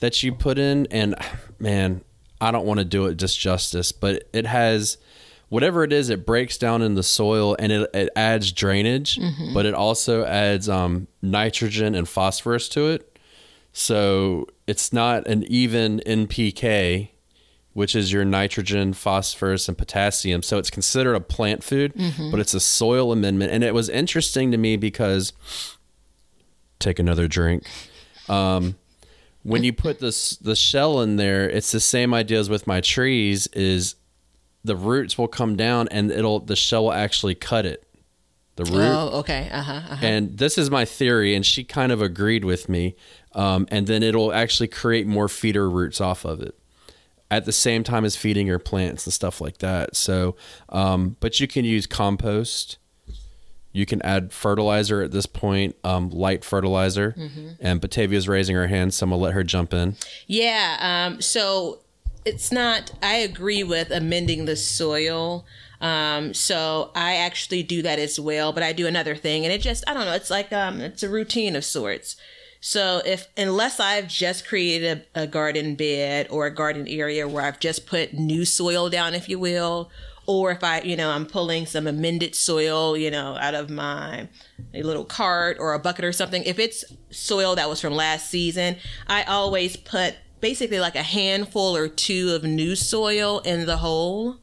[0.00, 1.14] that you put in, and
[1.58, 2.02] man,
[2.40, 4.98] I don't want to do it just justice, but it has
[5.48, 9.18] whatever it is, it breaks down in the soil and it, it adds drainage,
[9.54, 13.18] but it also adds um, nitrogen and phosphorus to it.
[13.72, 17.10] So it's not an even NPK,
[17.76, 20.42] which is your nitrogen, phosphorus, and potassium.
[20.42, 21.92] So it's considered a plant food,
[22.30, 23.52] but it's a soil amendment.
[23.52, 25.34] And it was interesting to me because,
[26.78, 27.64] take another drink.
[28.30, 28.76] Um,
[29.42, 32.80] when you put this the shell in there, it's the same idea as with my
[32.80, 33.46] trees.
[33.48, 33.96] Is
[34.64, 37.86] the roots will come down and it'll the shell will actually cut it.
[38.56, 38.90] The root.
[38.90, 39.50] Oh, okay.
[39.52, 39.72] Uh huh.
[39.90, 40.06] Uh-huh.
[40.06, 42.96] And this is my theory, and she kind of agreed with me.
[43.32, 46.58] Um, and then it'll actually create more feeder roots off of it
[47.30, 49.96] at the same time as feeding your plants and stuff like that.
[49.96, 50.36] So,
[50.68, 52.78] um, but you can use compost.
[53.72, 57.14] You can add fertilizer at this point, um, light fertilizer.
[57.60, 59.96] And Batavia's raising her hand, so I'm gonna let her jump in.
[60.26, 60.76] Yeah.
[60.80, 61.80] Um, so
[62.24, 65.44] it's not, I agree with amending the soil.
[65.80, 69.60] Um, so I actually do that as well, but I do another thing and it
[69.60, 72.16] just, I don't know, it's like, um, it's a routine of sorts.
[72.60, 77.44] So if, unless I've just created a, a garden bed or a garden area where
[77.44, 79.90] I've just put new soil down, if you will,
[80.26, 84.28] or if I, you know, I'm pulling some amended soil, you know, out of my
[84.74, 86.42] a little cart or a bucket or something.
[86.42, 91.76] If it's soil that was from last season, I always put basically like a handful
[91.76, 94.38] or two of new soil in the hole.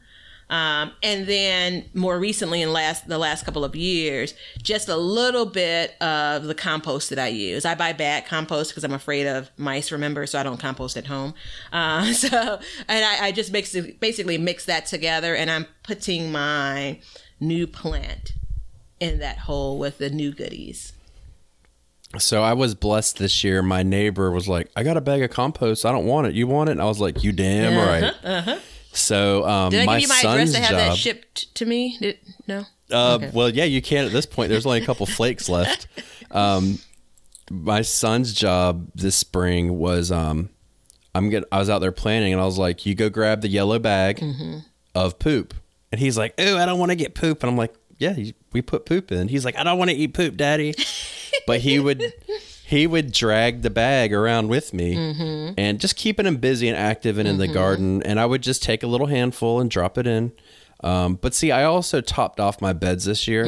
[0.50, 5.46] Um, and then more recently in last the last couple of years, just a little
[5.46, 7.66] bit of the compost that I use.
[7.66, 9.92] I buy bag compost because I'm afraid of mice.
[9.92, 11.34] Remember, so I don't compost at home.
[11.72, 16.32] Uh, so and I, I just mix it, basically mix that together, and I'm putting
[16.32, 17.00] my
[17.40, 18.34] new plant
[19.00, 20.94] in that hole with the new goodies.
[22.20, 23.64] So I was blessed this year.
[23.64, 25.84] My neighbor was like, "I got a bag of compost.
[25.86, 26.36] I don't want it.
[26.36, 28.60] You want it?" And I was like, "You damn right."
[28.94, 30.80] So um, Did I my give you my son's address to have job.
[30.92, 31.98] that shipped to me?
[32.00, 32.66] Did, no.
[32.92, 33.32] Uh, Okay.
[33.34, 34.50] Well, yeah, you can't at this point.
[34.50, 35.88] There's only a couple flakes left.
[36.32, 36.78] Um,
[37.50, 40.50] my son's job this spring was um,
[41.16, 41.44] I'm get.
[41.52, 44.18] I was out there planning, and I was like, "You go grab the yellow bag
[44.20, 44.60] Mm-hmm.
[44.96, 45.54] of poop,"
[45.92, 48.16] and he's like, "Oh, I don't want to get poop," and I'm like, "Yeah,
[48.52, 50.74] we put poop in." He's like, "I don't want to eat poop, Daddy,"
[51.48, 52.02] but he would.
[52.74, 55.54] He would drag the bag around with me Mm-hmm.
[55.58, 58.02] and just keeping him busy and active and in the garden.
[58.04, 60.32] And I would just take a little handful and drop it in.
[60.84, 63.46] Um, but see, I also topped off my beds this year,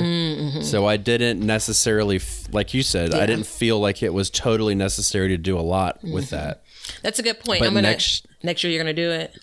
[0.62, 3.26] so I didn't necessarily, f- like you said, I Mm-hmm.
[3.28, 6.64] Didn't feel like it was totally necessary to do a lot with that.
[7.02, 7.60] That's a good point.
[7.60, 9.38] But I'm gonna next- next year you're gonna do it.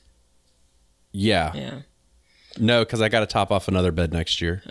[1.12, 1.78] Yeah, Yeah.
[2.58, 4.62] no, because I got to top off another bed next year.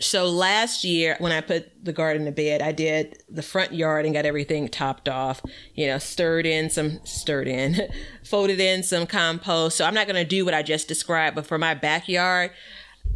[0.00, 4.04] So last year when I put the garden to bed, I did the front yard
[4.04, 5.42] and got everything topped off.
[5.74, 7.76] You know, stirred in some stirred in,
[8.24, 9.76] folded in some compost.
[9.76, 12.52] So I'm not gonna do what I just described, but for my backyard,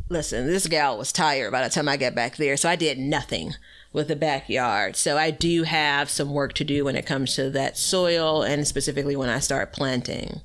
[0.08, 2.98] listen, this gal was tired by the time I got back there, so I did
[2.98, 3.54] nothing
[3.92, 4.96] with the backyard.
[4.96, 8.66] So I do have some work to do when it comes to that soil and
[8.66, 10.40] specifically when I start planting.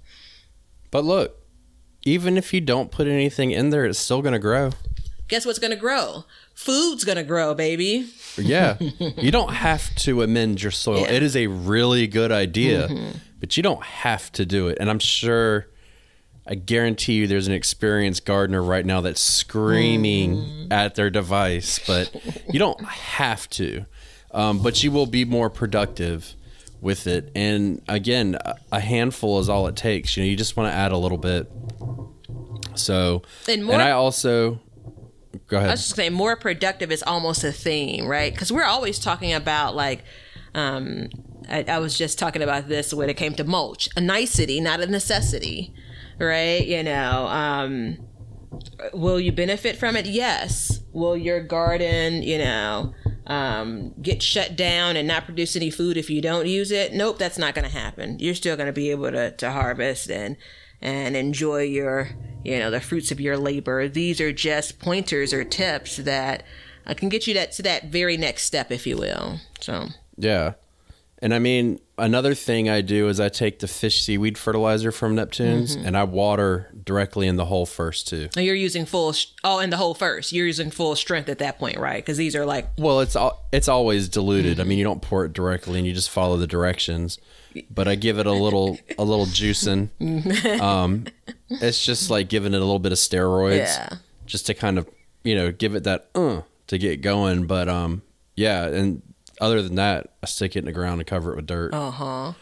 [0.91, 1.37] But look,
[2.03, 4.71] even if you don't put anything in there, it's still going to grow.
[5.27, 6.23] Guess what's gonna grow?
[6.53, 8.09] Food's gonna grow, baby.
[8.37, 8.77] Yeah.
[8.79, 11.01] you don't have to amend your soil.
[11.01, 11.11] Yeah.
[11.11, 12.89] It is a really good idea,
[13.39, 14.77] but you don't have to do it.
[14.79, 15.67] And I'm sure,
[16.47, 22.13] I guarantee you, there's an experienced gardener right now that's screaming at their device, but
[22.51, 23.85] you don't have to.
[24.31, 26.33] Um, but you will be more productive
[26.81, 27.31] with it.
[27.35, 28.37] And again,
[28.71, 30.15] a- handful is all it takes.
[30.15, 31.51] You know, you just want to add a little bit.
[32.75, 34.59] So, And and, I also,
[35.47, 35.69] go ahead.
[35.69, 38.33] I was just saying more productive is almost a theme, right?
[38.33, 40.03] Because we're always talking about like,
[40.53, 41.09] um,
[41.49, 44.79] I, I was just talking about this when it came to mulch, a nicety, not
[44.79, 45.73] a necessity,
[46.19, 46.65] right?
[46.65, 47.97] You know, um,
[48.93, 50.05] will you benefit from it?
[50.05, 50.81] Yes.
[50.93, 52.93] Will your garden, you know,
[53.27, 56.93] um, get shut down and not produce any food if you don't use it?
[56.93, 58.19] Nope, that's not going to happen.
[58.19, 60.37] You're still going to be able to, to harvest and
[60.79, 62.09] and enjoy your,
[62.47, 63.89] you know, the fruits of your labor.
[63.89, 66.43] These are just pointers or tips that
[66.85, 69.41] I can get you that to that very next step, if you will.
[69.59, 70.53] So Yeah.
[71.19, 75.15] And I mean, another thing I do is I take the fish seaweed fertilizer from
[75.15, 78.29] Neptune's and I water directly in the hole first too.
[78.35, 79.13] And you're using full.
[79.13, 80.31] sh- Oh, in the hole first.
[80.33, 82.03] You're using full strength at that point, right?
[82.03, 84.59] Because these are like Well, it's al- it's always diluted.
[84.59, 87.17] I mean, you don't pour it directly, and you just follow the directions.
[87.71, 89.89] But I give it a little a little juicing.
[90.61, 91.05] Um,
[91.49, 93.89] it's just like giving it a little bit of steroids, Yeah.
[94.25, 94.87] just to kind of
[95.23, 97.47] you know give it that uh to get going.
[97.47, 98.01] But um,
[98.35, 99.01] yeah, and
[99.39, 101.73] other than that, I stick it in the ground and cover it with dirt.
[101.73, 102.33] Uh huh.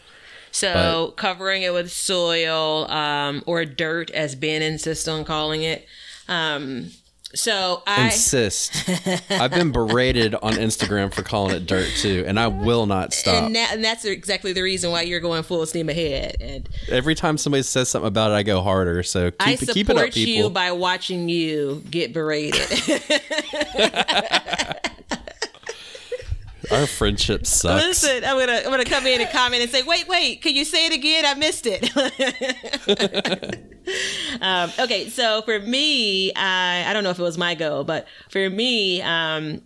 [0.52, 5.86] So covering it with soil um, or dirt, as Ben insists on calling it.
[6.28, 6.92] Um,
[7.34, 8.88] so I Insist.
[9.30, 13.44] I've been berated on Instagram for calling it dirt too, and I will not stop.
[13.44, 16.36] and, that, and that's exactly the reason why you're going full steam ahead.
[16.40, 19.02] And Every time somebody says something about it, I go harder.
[19.02, 22.62] So keep, I it- support keep it up, you by watching you get berated.
[26.70, 27.82] Our friendship sucks.
[27.82, 30.64] Listen, I'm gonna I'm gonna come in and comment and say, wait, wait, can you
[30.64, 31.24] say it again?
[31.24, 31.96] I missed it.
[34.40, 38.06] um, okay, so for me, I I don't know if it was my goal, but
[38.30, 39.62] for me, um,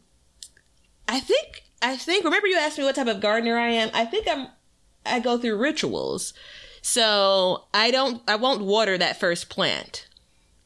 [1.09, 3.91] I think I think remember you asked me what type of gardener I am.
[3.95, 4.49] I think I'm
[5.07, 6.35] I go through rituals.
[6.83, 10.09] So I don't I won't water that first plant.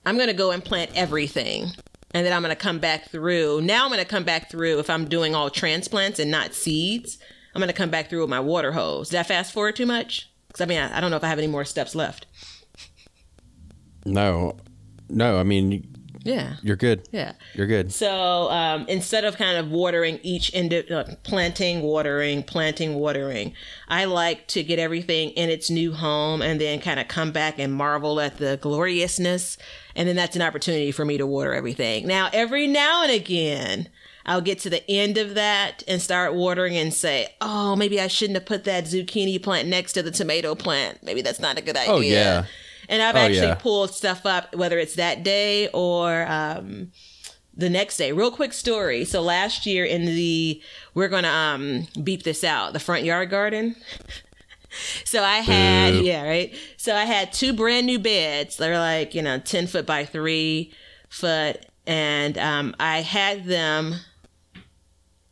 [0.06, 1.68] I'm gonna go and plant everything.
[2.14, 3.60] And then I'm gonna come back through.
[3.60, 7.18] Now I'm gonna come back through if I'm doing all transplants and not seeds.
[7.54, 9.10] I'm gonna come back through with my water hose.
[9.10, 10.30] Did I fast forward too much?
[10.46, 12.26] Because I mean, I, I don't know if I have any more steps left.
[14.06, 14.56] No,
[15.08, 15.38] no.
[15.38, 15.93] I mean,
[16.24, 16.56] Yeah.
[16.62, 17.06] you're good.
[17.12, 17.32] Yeah.
[17.54, 17.92] You're good.
[17.92, 23.52] So um, instead of kind of watering each indi- uh, planting, watering, planting, watering,
[23.88, 27.58] I like to get everything in its new home and then kind of come back
[27.58, 29.58] and marvel at the gloriousness.
[29.94, 32.06] And then that's an opportunity for me to water everything.
[32.06, 33.88] Now, every now and again,
[34.26, 38.06] I'll get to the end of that and start watering and say, oh, maybe I
[38.06, 41.02] shouldn't have put that zucchini plant next to the tomato plant.
[41.02, 41.92] Maybe that's not a good idea.
[41.92, 42.46] Oh, yeah.
[42.88, 43.54] And I've Oh, actually yeah.
[43.54, 46.90] pulled stuff up, whether it's that day or um,
[47.56, 48.12] the next day.
[48.12, 49.04] Real quick story.
[49.04, 50.60] So last year in the,
[50.94, 53.76] we're going to um, beep this out, the front yard garden.
[55.04, 56.52] So I had, yeah, right.
[56.76, 58.56] So I had two brand new beds.
[58.56, 60.72] They're like, you know, 10 foot by three
[61.08, 61.64] foot.
[61.86, 63.94] And um, I had them,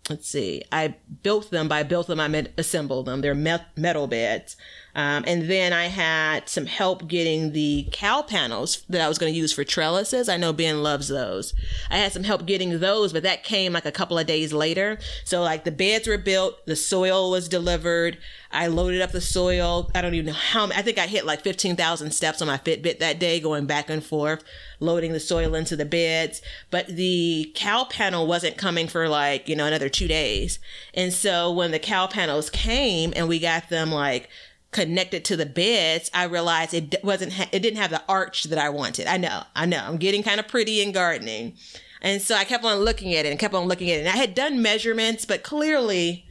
[0.08, 1.66] let's see, I built them.
[1.66, 3.20] By built them, I meant assembled them.
[3.20, 4.56] They're metal beds.
[4.94, 9.32] Um, and then I had some help getting the cow panels that I was going
[9.32, 10.28] to use for trellises.
[10.28, 11.54] I know Ben loves those.
[11.90, 14.98] I had some help getting those, but that came like a couple of days later.
[15.24, 18.18] So like the beds were built, the soil was delivered.
[18.50, 19.90] I loaded up the soil.
[19.94, 20.66] I don't even know how.
[20.66, 23.88] I think I hit like fifteen thousand steps on my Fitbit that day, going back
[23.88, 24.44] and forth,
[24.78, 26.42] loading the soil into the beds.
[26.70, 30.58] But the cow panel wasn't coming for like you know another two days.
[30.92, 34.28] And so when the cow panels came and we got them like
[34.72, 37.34] connected to the beds, I realized it wasn't.
[37.34, 39.06] Ha- it didn't have the arch that I wanted.
[39.06, 39.42] I know.
[39.54, 39.84] I know.
[39.86, 41.54] I'm getting kind of pretty in gardening.
[42.00, 44.00] And so I kept on looking at it and kept on looking at it.
[44.00, 46.26] And I had done measurements, but clearly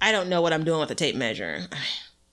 [0.00, 1.62] I don't know what I'm doing with a tape measure.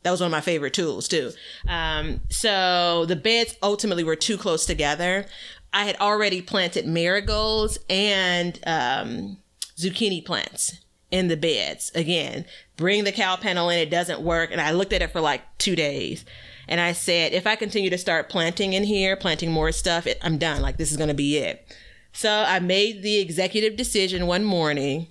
[0.03, 1.31] That was one of my favorite tools too.
[1.67, 5.25] Um, so the beds ultimately were too close together.
[5.73, 9.37] I had already planted marigolds and um,
[9.75, 11.91] zucchini plants in the beds.
[11.95, 12.45] Again,
[12.77, 14.51] bring the cow panel in, it doesn't work.
[14.51, 16.25] And I looked at it for like two days.
[16.67, 20.17] And I said, if I continue to start planting in here, planting more stuff, it,
[20.21, 20.61] I'm done.
[20.61, 21.75] Like, this is going to be it.
[22.11, 25.07] So I made the executive decision one morning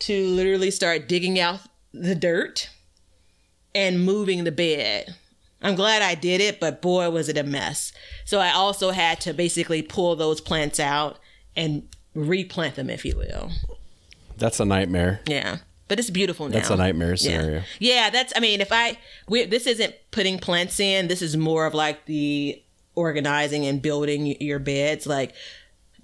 [0.00, 1.60] to literally start digging out
[1.92, 2.70] the dirt
[3.74, 5.14] and moving the bed.
[5.60, 7.92] I'm glad I did it, but boy, was it a mess.
[8.24, 11.18] So I also had to basically pull those plants out
[11.56, 13.50] and replant them, if you will.
[14.36, 15.20] That's a nightmare.
[15.26, 15.58] Yeah.
[15.86, 16.54] But it's beautiful now.
[16.54, 17.62] That's a nightmare scenario.
[17.78, 18.32] Yeah, that's.
[18.34, 21.08] I mean, if I, we, this isn't putting plants in.
[21.08, 22.62] This is more of like the
[22.94, 25.06] organizing and building your beds.
[25.06, 25.34] Like,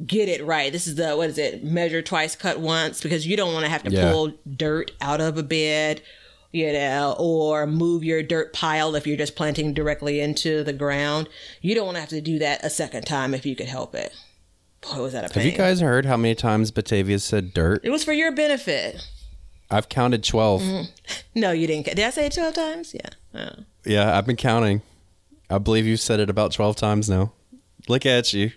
[0.07, 0.71] get it right.
[0.71, 1.65] This is the what is it?
[1.65, 4.13] Measure twice, cut once, because you don't want to have to Yeah.
[4.13, 6.03] pull dirt out of a bed,
[6.53, 11.27] you know, or move your dirt pile if you're just planting directly into the ground.
[11.63, 13.95] You don't want to have to do that a second time if you could help
[13.95, 14.13] it.
[14.83, 15.43] Boy, was that a pain.
[15.45, 17.81] Have you guys heard how many times Batavia said dirt?
[17.85, 19.07] It was for your benefit.
[19.71, 20.63] I've counted 12.
[20.63, 20.83] Mm-hmm.
[21.41, 21.87] No, you didn't.
[21.87, 22.93] Did I say it twelve times?
[22.95, 23.09] Yeah.
[23.35, 23.63] Oh.
[23.85, 24.83] Yeah, I've been counting.
[25.49, 27.33] I believe you've said it about 12 times now.
[27.89, 28.51] Look at you.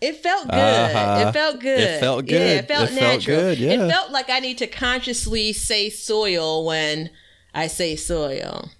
[0.00, 0.54] It felt good.
[0.54, 1.28] Uh-huh.
[1.28, 1.80] It felt good.
[1.80, 2.46] It felt Yeah, good.
[2.64, 3.36] it felt It felt natural.
[3.40, 3.70] good, yeah.
[3.84, 7.10] It felt like I need to consciously say soil when
[7.54, 8.70] I say soil.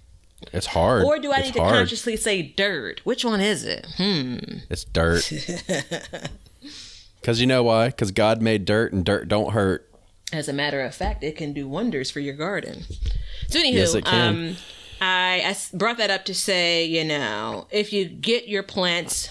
[0.51, 1.03] It's hard.
[1.05, 1.73] Or do I It's need to hard.
[1.75, 3.01] consciously say dirt?
[3.03, 3.85] Which one is it?
[3.97, 4.37] Hmm.
[4.69, 5.31] It's dirt.
[7.23, 7.87] Because you know why?
[7.87, 9.89] Because God made dirt and dirt don't hurt.
[10.33, 12.83] As a matter of fact, it can do wonders for your garden.
[13.47, 14.27] So, anywho, Yes, it can.
[14.49, 14.55] Um,
[14.99, 19.29] I, I brought that up to say, you know, if you get your plants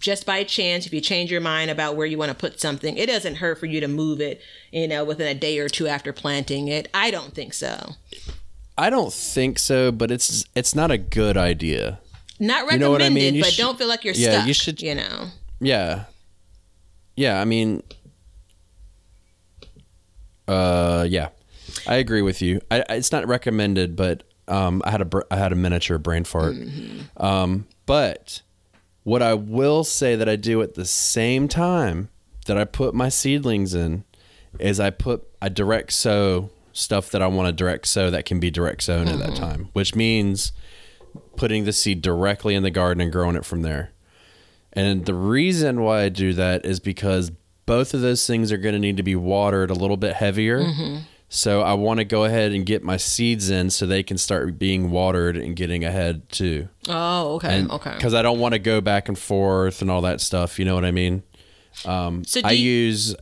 [0.00, 2.96] just by chance, if you change your mind about where you want to put something,
[2.96, 5.88] it doesn't hurt for you to move it, you know, within a day or two
[5.88, 6.88] after planting it.
[6.94, 7.94] I don't think so.
[8.78, 11.98] I don't think so, but it's it's not a good idea.
[12.38, 13.40] Not recommended, You know I mean?
[13.40, 14.46] But should- don't feel like you're yeah, stuck.
[14.46, 15.30] you should- you know.
[15.58, 16.04] Yeah.
[17.16, 17.82] Yeah, I mean
[20.48, 21.28] uh yeah.
[21.86, 22.60] I agree with you.
[22.70, 26.24] I, I- it's not recommended, but um I had a I had a miniature brain
[26.24, 26.54] fart.
[27.16, 28.42] Um but
[29.02, 32.08] what I will say that I do at the same time
[32.46, 34.04] that I put my seedlings in
[34.58, 38.38] is I put I direct sow stuff that I want to direct sow that can
[38.38, 40.52] be direct sown at that time, which means
[41.36, 43.90] putting the seed directly in the garden and growing it from there.
[44.76, 47.32] And the reason why I do that is because
[47.64, 50.64] both of those things are going to need to be watered a little bit heavier.
[51.28, 54.58] So I want to go ahead and get my seeds in so they can start
[54.60, 56.68] being watered and getting ahead too.
[56.88, 57.94] Oh, okay, And okay.
[57.96, 60.58] Because I don't want to go back and forth and all that stuff.
[60.60, 61.24] You know what I mean?
[61.74, 63.16] So do I you, use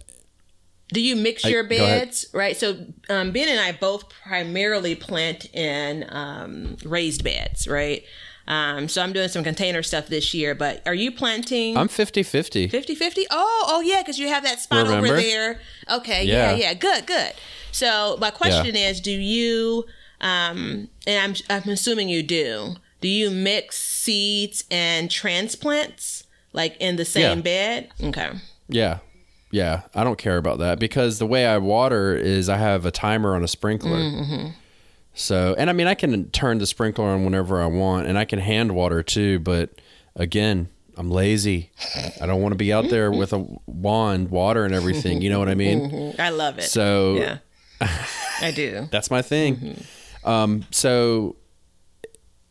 [0.93, 2.57] do you mix I- your beds, right?
[2.57, 2.77] So
[3.09, 8.05] um, Ben and I both primarily plant in um, raised beds, right?
[8.47, 12.23] Um, so I'm doing some container stuff this year, but are you planting I'm 50
[12.23, 12.69] 50.
[12.69, 13.27] 50 50?
[13.31, 15.09] Oh, oh yeah, because you have that spot Remember?
[15.09, 15.61] over there.
[15.91, 16.51] Okay, yeah.
[16.51, 16.57] Yeah.
[16.57, 17.33] yeah, good, good.
[17.73, 19.85] So my question is, do you
[20.21, 22.77] um and I'm I'm assuming you do.
[23.01, 27.43] Do you mix seeds and transplants like in the same Yeah.
[27.43, 27.89] bed?
[28.03, 28.31] Okay.
[28.69, 28.99] Yeah.
[29.51, 29.83] Yeah.
[29.95, 33.35] I don't care about that because the way I water is I have a timer
[33.35, 33.99] on a sprinkler.
[33.99, 34.49] Mm-hmm.
[35.15, 38.25] So, and I mean, I can turn the sprinkler on whenever I want and I
[38.25, 39.39] can hand water too.
[39.39, 39.81] But
[40.17, 41.71] again, I'm lazy.
[42.21, 45.23] I don't want to be out there with a wand water, and everything.
[45.23, 46.15] You know what I mean?
[46.19, 46.65] I love it.
[46.65, 47.39] So yeah.
[48.41, 48.89] I do.
[48.91, 49.57] that's my thing.
[49.57, 50.29] Mm-hmm.
[50.29, 51.37] Um, so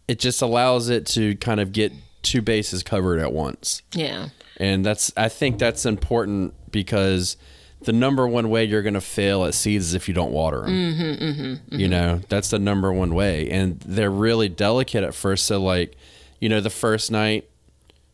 [0.07, 1.91] it just allows it to kind of get
[2.21, 3.81] two bases covered at once.
[3.93, 4.29] Yeah.
[4.57, 7.37] And that's I think that's important because
[7.85, 10.61] the number one way you're going to fail at seeds is if you don't water
[10.61, 10.69] them.
[10.69, 13.49] Mm-hmm, You know, that's the number one way.
[13.49, 15.45] And they're really delicate at first.
[15.45, 15.95] So, like,
[16.39, 17.49] you know, the first night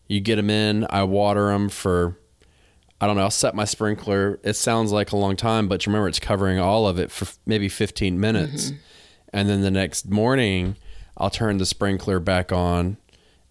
[0.08, 2.18] you get them in, I water them for,
[3.00, 4.40] I don't know, I'll set my sprinkler.
[4.44, 7.70] It sounds like a long time, but remember, it's covering all of it for maybe
[7.70, 8.72] 15 minutes.
[9.32, 10.76] And then the next morning,
[11.18, 12.98] I'll turn the sprinkler back on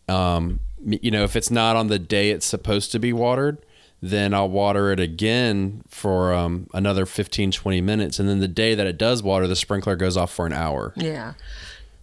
[0.09, 3.59] um, you know, if it's not on the day it's supposed to be watered,
[4.01, 8.19] then I'll water it again for um, another 15, 20 minutes.
[8.19, 10.93] And then the day that it does water, the sprinkler goes off for an hour.
[10.97, 11.35] Yeah.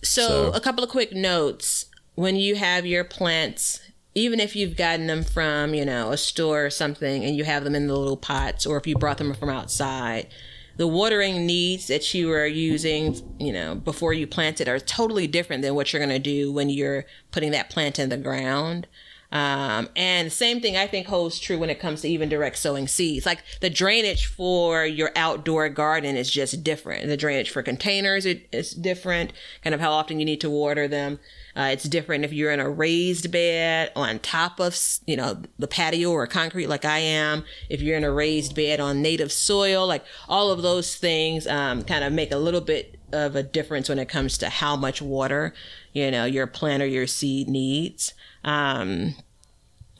[0.01, 1.85] So, So- a couple of quick notes
[2.15, 3.79] when you have your plants,
[4.13, 7.63] even if you've gotten them from, you know, a store or something and you have
[7.63, 10.27] them in the little pots or if you brought them from outside,
[10.77, 15.27] the watering needs that you are using, you know, before you plant it are totally
[15.27, 18.87] different than what you're going to do when you're putting that plant in the ground.
[19.35, 22.87] Um, and same thing I think holds true when it comes to even direct sowing
[22.87, 23.25] seeds.
[23.25, 27.05] Like the drainage for your outdoor garden is just different.
[27.09, 29.33] The drainage for containers it- is different.
[29.61, 31.19] Kind of how often you need to water them.
[31.53, 35.67] Uh, it's different if you're in a raised bed on top of, you know, the
[35.67, 37.43] patio or concrete like I am.
[37.69, 41.83] If you're in a raised bed on native soil, like all of those things um,
[41.83, 45.01] kind of make a little bit of a difference when it comes to how much
[45.01, 45.53] water,
[45.91, 48.13] you know, your plant or your seed needs.
[48.45, 49.15] Um,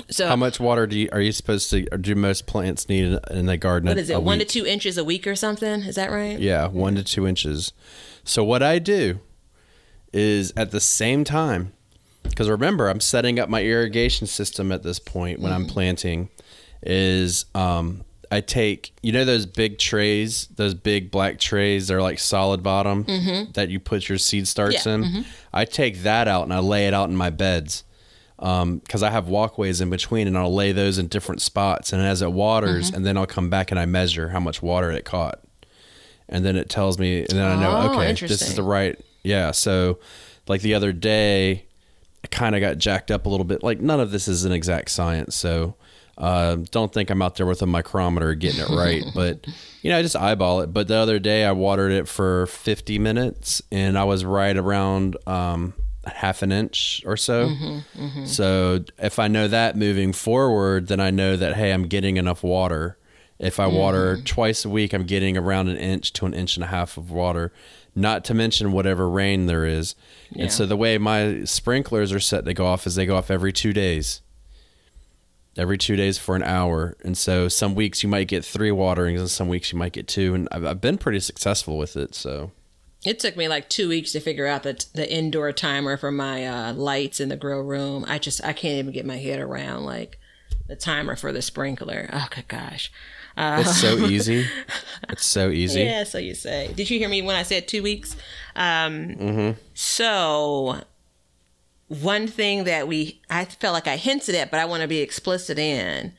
[0.10, 3.18] so How much water do you, are you supposed to, or do most plants need
[3.32, 3.88] in- the garden?
[3.88, 4.22] what is it?
[4.22, 5.82] One to two inches a week or something?
[5.82, 6.38] Is that right?
[6.38, 7.74] Yeah, one to two inches.
[8.24, 9.20] So what I do
[10.12, 11.74] is at the same time,
[12.24, 15.72] because remember I'm setting up my irrigation system at this point when I'm mm-hmm.
[15.72, 16.30] planting,
[16.82, 22.20] is um, I take you know those big trays, those big black trays, they're like
[22.20, 23.52] solid bottom mm-hmm.
[23.54, 25.04] that you put your seed starts Yeah, in.
[25.04, 25.22] Mm-hmm.
[25.54, 27.85] I take that out and I lay it out in my beds
[28.38, 31.94] because I have walkways in between, and I'll lay those in different spots.
[31.94, 34.92] And as it waters, and then I'll come back and I measure how much water
[34.92, 35.42] it caught,
[36.28, 39.00] and then it tells me, and then I know, Oh, okay, this is the right,
[39.24, 39.52] yeah.
[39.52, 40.00] So,
[40.48, 41.66] like the other day,
[42.24, 43.64] I kind of got jacked up a little bit.
[43.64, 45.76] Like none of this is an exact science, so
[46.18, 49.04] uh, don't think I'm out there with a micrometer getting it right.
[49.16, 49.46] but
[49.82, 50.74] you know, I just eyeball it.
[50.74, 55.18] But the other day, I watered it for 50 minutes, and I was right around
[55.28, 55.74] um,
[56.08, 57.50] half an inch or so.
[57.50, 58.26] Mm-hmm, mm-hmm.
[58.26, 62.44] So if I know that moving forward, then I know that hey, I'm getting enough
[62.44, 62.98] water.
[63.38, 64.24] If I water mm-hmm.
[64.24, 67.12] twice a week, I'm getting around an inch to an inch and a half of
[67.12, 67.52] water.
[67.94, 69.96] Not to mention whatever rain there is.
[70.32, 70.44] Yeah.
[70.44, 73.32] And so the way my sprinklers are set to go off is they go off
[73.32, 74.22] every two days.
[75.58, 76.98] Every two days for an hour.
[77.04, 80.08] And so some weeks you might get three waterings and some weeks you might get
[80.08, 80.34] two.
[80.34, 82.14] And I've, I've been pretty successful with it.
[82.14, 82.52] So
[83.06, 86.46] It took me like two weeks to figure out the the indoor timer for my
[86.46, 88.06] uh, lights in the grill room.
[88.08, 90.18] I just I can't even get my head around like
[90.68, 92.10] the timer for the sprinkler.
[92.12, 92.92] Oh good gosh.
[93.38, 94.48] It's so easy.
[95.10, 95.82] It's so easy.
[95.84, 96.72] Yeah, so you say.
[96.74, 98.16] Did you hear me when I said two weeks?
[98.56, 100.82] Um, So,
[101.90, 105.00] one thing that we, I felt like I hinted at, but I want to be
[105.00, 106.14] explicit in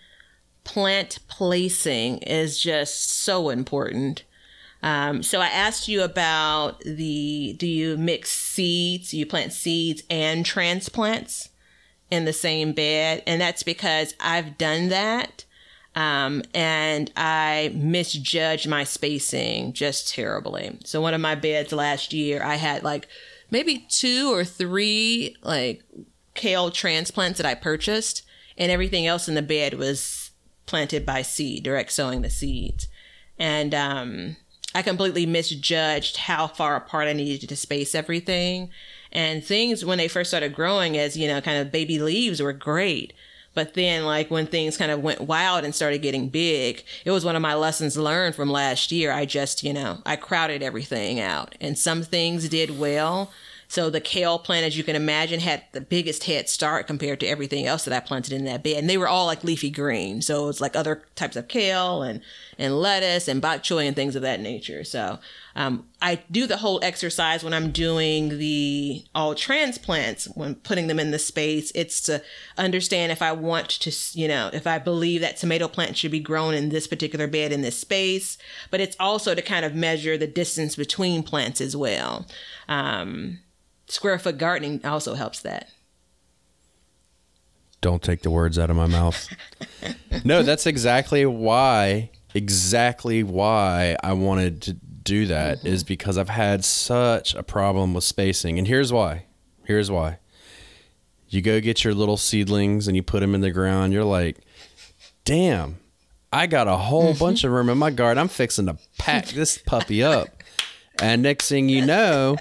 [0.64, 4.24] plant placing is just so important.
[4.82, 10.02] Um, so, I asked you about the do you mix seeds, do you plant seeds
[10.10, 11.48] and transplants
[12.10, 13.22] in the same bed?
[13.26, 15.44] And that's because I've done that.
[15.96, 20.78] Um, and I misjudged my spacing just terribly.
[20.84, 23.08] So one of my beds last year, I had like
[23.50, 25.82] maybe two or three like
[26.34, 28.22] kale transplants that I purchased,
[28.58, 30.30] and everything else in the bed was
[30.66, 32.88] planted by seed, direct sowing the seeds.
[33.38, 34.36] And um,
[34.76, 38.68] I completely misjudged how far apart I needed to space everything.
[39.10, 42.52] And things when they first started growing as, you know, kind of baby leaves were
[42.52, 43.14] great.
[43.54, 47.24] But then, like, when things kind of went wild and started getting big, it was
[47.24, 49.12] one of my lessons learned from last year.
[49.12, 51.54] I just, you know, I crowded everything out.
[51.58, 53.32] And some things did well.
[53.68, 57.26] So the kale plant, as you can imagine, had the biggest head start compared to
[57.26, 58.76] everything else that I planted in that bed.
[58.76, 60.20] And they were all like leafy green.
[60.20, 62.20] So it's like other types of kale and,
[62.58, 64.84] and lettuce and bok choy and things of that nature.
[64.84, 65.18] So
[65.54, 70.98] um, I do the whole exercise when I'm doing the all transplants, when putting them
[70.98, 71.72] in the space.
[71.74, 72.22] It's to
[72.56, 76.20] understand if I want to, you know, if I believe that tomato plant should be
[76.20, 78.38] grown in this particular bed in this space.
[78.70, 82.26] But it's also to kind of measure the distance between plants as well.
[82.68, 83.40] Um,
[83.88, 85.70] square foot gardening also helps that.
[87.80, 89.28] Don't take the words out of my mouth.
[90.24, 95.68] no, that's exactly why, exactly why I wanted to do that mm-hmm.
[95.68, 98.58] is because I've had such a problem with spacing.
[98.58, 99.24] And here's why.
[99.64, 100.18] Here's why.
[101.28, 103.92] You go get your little seedlings and you put them in the ground.
[103.92, 104.38] You're like,
[105.24, 105.78] damn,
[106.30, 108.20] I got a whole bunch of room in my garden.
[108.20, 110.28] I'm fixing to pack this puppy up.
[111.00, 112.36] And next thing you know,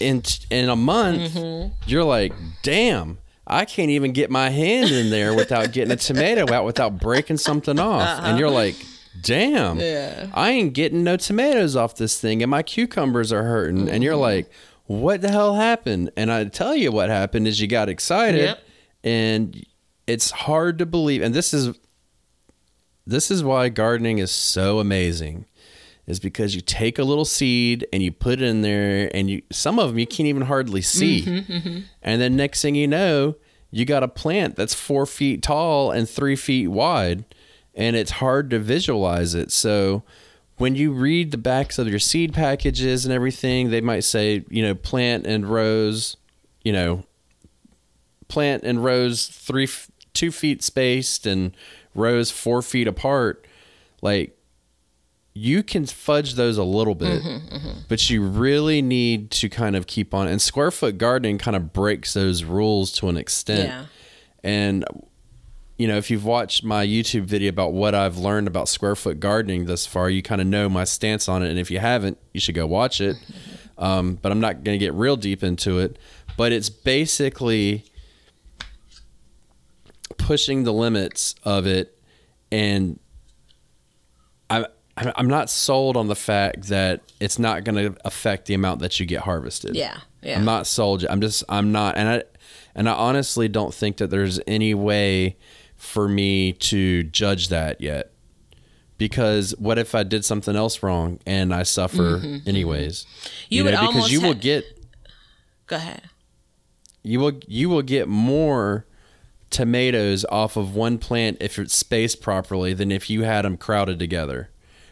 [0.00, 1.74] in in a month, mm-hmm.
[1.86, 6.50] you're like, damn, I can't even get my hand in there without getting a tomato
[6.52, 8.18] out without breaking something off.
[8.18, 8.38] And uh-huh.
[8.38, 8.76] you're like,
[9.20, 10.28] damn, Yeah.
[10.32, 13.88] I ain't getting no tomatoes off this thing, and my cucumbers are hurting.
[13.88, 14.20] And you're mm-hmm.
[14.20, 14.50] like,
[14.86, 16.10] what the hell happened?
[16.16, 18.64] And I tell you what happened is you got excited, Yep.
[19.04, 19.66] and
[20.06, 21.22] it's hard to believe.
[21.22, 21.78] And this is
[23.06, 25.44] this is why gardening is so amazing
[26.06, 29.42] is because you take a little seed and you put it in there and you
[29.50, 31.78] some of them you can't even hardly see mm-hmm, mm-hmm.
[32.02, 33.34] and then next thing you know
[33.70, 37.24] you got a plant that's four feet tall and three feet wide
[37.74, 39.50] and it's hard to visualize it.
[39.52, 40.02] So
[40.58, 44.62] when you read the backs of your seed packages and everything they might say you
[44.62, 46.16] know plant and rows
[46.62, 47.04] you know
[48.28, 49.68] plant and rows three
[50.12, 51.56] two feet spaced and
[51.94, 53.46] rows four feet apart.
[54.00, 54.38] Like
[55.34, 57.78] you can fudge those a little bit mm-hmm, mm-hmm.
[57.88, 60.28] but you really need to kind of keep on.
[60.28, 63.68] And square foot gardening kind of breaks those rules to an extent.
[63.68, 63.86] Yeah.
[64.42, 64.84] and
[65.76, 69.20] you know if you've watched my youtube video about what i've learned about square foot
[69.20, 72.18] gardening thus far you kind of know my stance on it and if you haven't
[72.32, 73.16] you should go watch it
[73.78, 75.98] um, but i'm not going to get real deep into it
[76.36, 77.84] but it's basically
[80.16, 81.98] pushing the limits of it
[82.52, 82.98] and
[84.48, 84.66] I,
[84.96, 88.80] I I'm not sold on the fact that it's not going to affect the amount
[88.80, 89.74] that you get harvested.
[89.74, 90.36] Yeah, yeah.
[90.36, 91.04] I'm not sold.
[91.08, 92.22] I'm just I'm not and I
[92.74, 95.36] and I honestly don't think that there's any way
[95.76, 98.10] for me to judge that yet.
[98.96, 103.04] Because what if I did something else wrong and I suffer anyways?
[103.04, 104.64] Mm-hmm, You would because almost you will get
[105.66, 106.02] Go ahead.
[107.02, 108.86] you will you will get more
[109.50, 113.98] tomatoes off of one plant if it's spaced properly than if you had them crowded
[113.98, 114.50] together.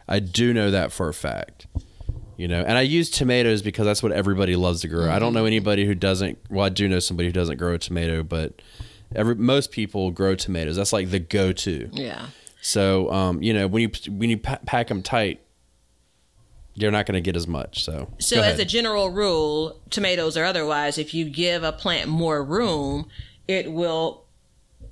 [0.09, 1.67] I do know that for a fact.
[2.37, 5.09] You know, and I use tomatoes because that's what everybody loves to grow.
[5.11, 6.39] I don't know anybody who doesn't.
[6.51, 8.61] Well, I do know somebody who doesn't grow a tomato, but
[9.15, 10.77] every most people grow tomatoes.
[10.77, 11.89] That's like the go-to.
[11.93, 12.27] Yeah.
[12.61, 15.41] So, um, you know, when you when you pa- pack them tight,
[16.75, 17.85] you're not going to get as much.
[17.85, 22.43] So, So, as a general rule, tomatoes or otherwise, if you give a plant more
[22.43, 23.09] room,
[23.49, 24.25] it will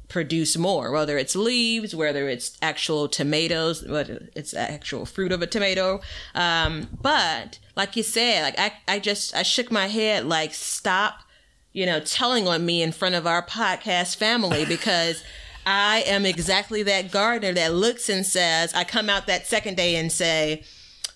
[0.09, 5.47] produce more, whether it's leaves, whether it's actual tomatoes, whether it's actual fruit of a
[5.47, 6.01] tomato.
[6.35, 11.21] Um, but like you said, like I, I just, I shook my head, like, stop,
[11.73, 15.23] you know, telling on me in front of our podcast family because
[15.67, 19.97] I am exactly that gardener that looks and says, I come out that second day
[19.97, 20.65] and say,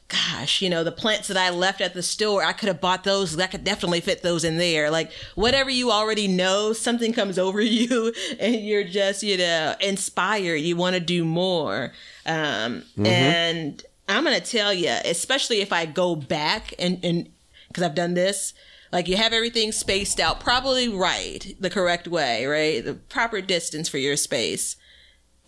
[0.09, 3.05] gosh, you know, the plants that I left at the store, I could have bought
[3.05, 3.39] those.
[3.39, 4.91] I could definitely fit those in there.
[4.91, 10.57] Like whatever you already know, something comes over you and you're just, you know, inspired.
[10.57, 11.93] You want to do more.
[12.27, 13.07] Um, mm-hmm.
[13.07, 17.31] And I'm going to tell you, especially if I go back and, and,
[17.69, 18.55] because I've done this,
[18.95, 22.83] like you have everything spaced out probably right, the correct way, right?
[22.83, 24.77] The proper distance for your space.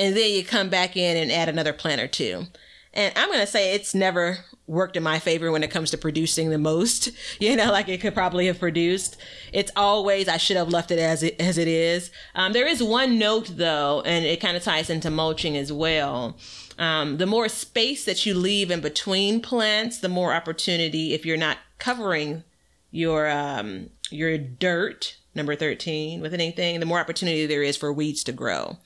[0.01, 2.47] And then you come back in and add another plant or two.
[2.92, 5.99] And I'm going to say it's never worked in my favor when it comes to
[5.99, 9.16] producing the most, you know, like it could probably have produced.
[9.53, 12.11] It's always, I should have left it as it, as it is.
[12.34, 16.36] Um, there is one note though, and it kind of ties into mulching as well.
[16.80, 21.36] Um, the more space that you leave in between plants, the more opportunity, if you're
[21.36, 22.42] not covering
[22.91, 28.24] your, um, your dirt, number 13, with anything, the more opportunity there is for weeds
[28.24, 28.78] to grow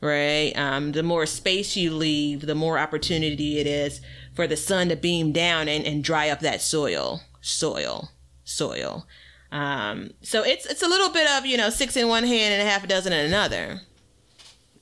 [0.00, 0.52] right?
[0.56, 4.00] Um, the more space you leave, the more opportunity it is
[4.34, 8.10] for the sun to beam down and, and dry up that soil, soil,
[8.44, 9.06] soil.
[9.50, 12.62] Um, so it's it's a little bit of you know six in one hand and
[12.62, 13.80] a half a dozen in another.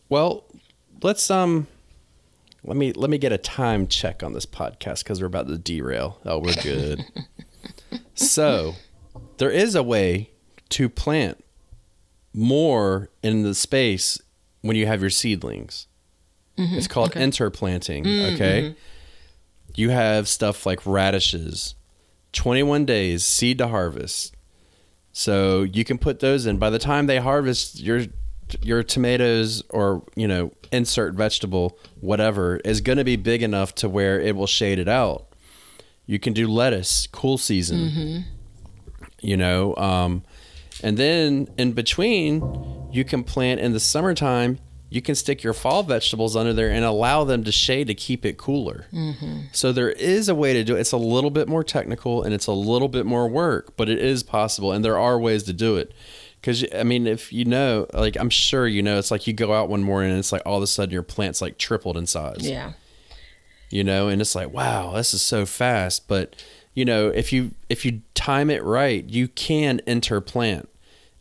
[0.09, 0.45] Well,
[1.03, 1.69] let's um,
[2.64, 5.59] let me let me get a time check on this podcast because we're about to
[5.59, 6.19] derail.
[6.25, 7.05] Oh, we're good.
[8.15, 8.75] so,
[9.39, 10.31] there is a way
[10.71, 11.45] to plant
[12.33, 14.21] more in the space
[14.61, 15.87] when you have your seedlings.
[16.59, 16.77] Mm-hmm.
[16.77, 17.23] It's called okay.
[17.23, 18.05] interplanting.
[18.05, 18.35] Mm-hmm.
[18.35, 18.75] Okay.
[19.75, 21.75] You have stuff like radishes,
[22.33, 24.35] 21 days seed to harvest.
[25.13, 26.59] So you can put those in.
[26.59, 28.05] By the time they harvest your
[28.63, 33.89] your tomatoes or you know insert vegetable whatever is going to be big enough to
[33.89, 35.27] where it will shade it out.
[36.07, 37.79] You can do lettuce, cool season.
[37.79, 38.19] Mm-hmm.
[39.21, 40.23] You know, um,
[40.83, 44.59] and then in between, you can plant in the summertime.
[44.89, 48.25] You can stick your fall vegetables under there and allow them to shade to keep
[48.25, 48.87] it cooler.
[48.93, 49.41] Mm-hmm.
[49.53, 50.81] So there is a way to do it.
[50.81, 53.99] It's a little bit more technical and it's a little bit more work, but it
[53.99, 55.93] is possible, and there are ways to do it.
[56.41, 59.53] Because I mean, if you know, like I'm sure you know, it's like you go
[59.53, 62.07] out one morning and it's like all of a sudden your plant's like tripled in
[62.07, 62.49] size.
[62.49, 62.75] Yeah.
[63.71, 66.07] You know, and it's like, wow, this is so fast.
[66.09, 66.43] But
[66.75, 70.67] you know, if you if you time it right, you can interplant.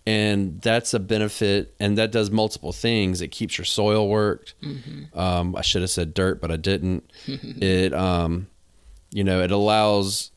[0.08, 3.22] And that's a benefit, and that does multiple things.
[3.22, 4.54] It keeps your soil worked.
[4.62, 5.18] Mm-hmm.
[5.18, 7.10] Um, I should have said dirt, but I didn't.
[7.26, 8.46] it, um,
[9.12, 10.30] you know, it allows,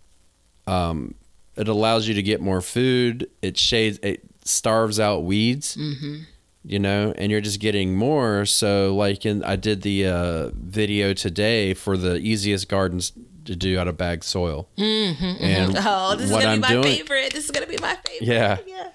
[0.66, 1.14] um,
[1.54, 3.28] it allows you to get more food.
[3.42, 5.76] It shades, it starves out weeds.
[5.76, 6.22] Mm-hmm
[6.68, 8.44] you know, and you're just getting more.
[8.44, 13.12] So, like, in I did the uh, video today for the easiest gardens
[13.46, 14.68] to do out of bagged soil.
[14.76, 15.44] Mm-hmm, mm-hmm.
[15.44, 17.32] and oh, this is gonna I'm be my doing, favorite.
[17.32, 18.28] This is gonna be my favorite.
[18.28, 18.58] Yeah.
[18.66, 18.90] yeah.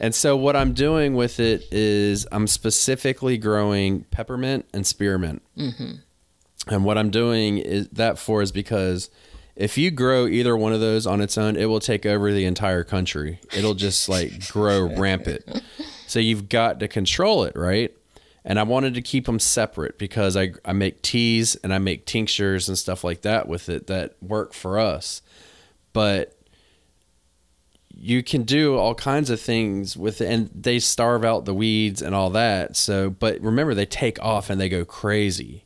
[0.00, 5.42] And so what I'm doing with it is I'm specifically growing peppermint and spearmint.
[5.56, 5.92] Mm-hmm.
[6.74, 9.10] And what I'm doing is that for is because
[9.54, 12.46] if you grow either one of those on its own, it will take over the
[12.46, 13.38] entire country.
[13.56, 15.44] It'll just like grow rampant.
[16.12, 17.90] So you've got to control it, right?
[18.44, 22.04] And I wanted to keep them separate because I, I make teas and I make
[22.04, 25.22] tinctures and stuff like that with it that work for us.
[25.94, 26.38] But
[27.88, 32.02] you can do all kinds of things with it and they starve out the weeds
[32.02, 32.76] and all that.
[32.76, 35.64] So, but remember, they take off and they go crazy.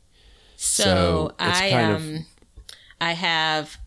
[0.55, 2.21] So, so I um, of,
[3.01, 3.77] I have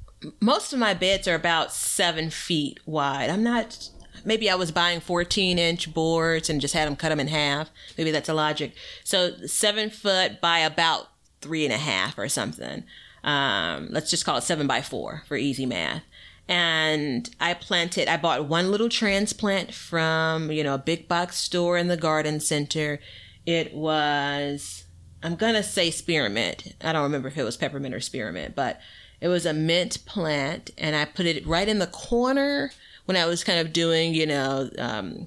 [0.42, 3.30] most of my beds are about seven feet wide.
[3.30, 3.88] I'm not
[4.24, 7.70] maybe I was buying 14 inch boards and just had them cut them in half.
[7.96, 8.72] Maybe that's a logic.
[9.04, 11.08] So seven foot by about
[11.40, 12.84] three and a half or something.
[13.22, 16.02] Um, let's just call it seven by four for easy math.
[16.48, 21.78] And I planted, I bought one little transplant from, you know, a big box store
[21.78, 22.98] in the garden center.
[23.46, 24.84] It was,
[25.22, 26.74] I'm going to say spearmint.
[26.82, 28.80] I don't remember if it was peppermint or spearmint, but
[29.20, 30.70] it was a mint plant.
[30.76, 32.72] And I put it right in the corner
[33.11, 35.26] when I was kind of doing, you know, um,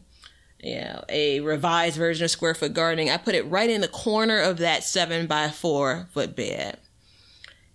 [0.62, 3.90] you know, a revised version of square foot gardening, I put it right in the
[3.90, 6.78] corner of that seven by four foot bed.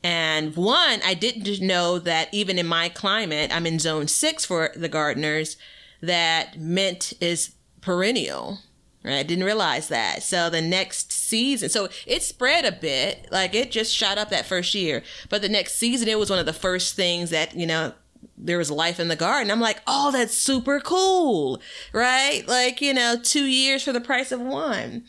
[0.02, 4.70] And one, I didn't know that even in my climate, I'm in zone six for
[4.74, 5.58] the gardeners,
[6.00, 7.50] that mint is
[7.82, 8.60] perennial.
[9.04, 9.18] Right?
[9.18, 10.22] I didn't realize that.
[10.22, 14.46] So the next season, so it spread a bit, like it just shot up that
[14.46, 15.02] first year.
[15.28, 17.92] But the next season, it was one of the first things that, you know,
[18.40, 19.50] there was life in the garden.
[19.50, 21.60] I'm like, oh, that's super cool,
[21.92, 22.42] right?
[22.46, 25.04] Like, you know, two years for the price of one.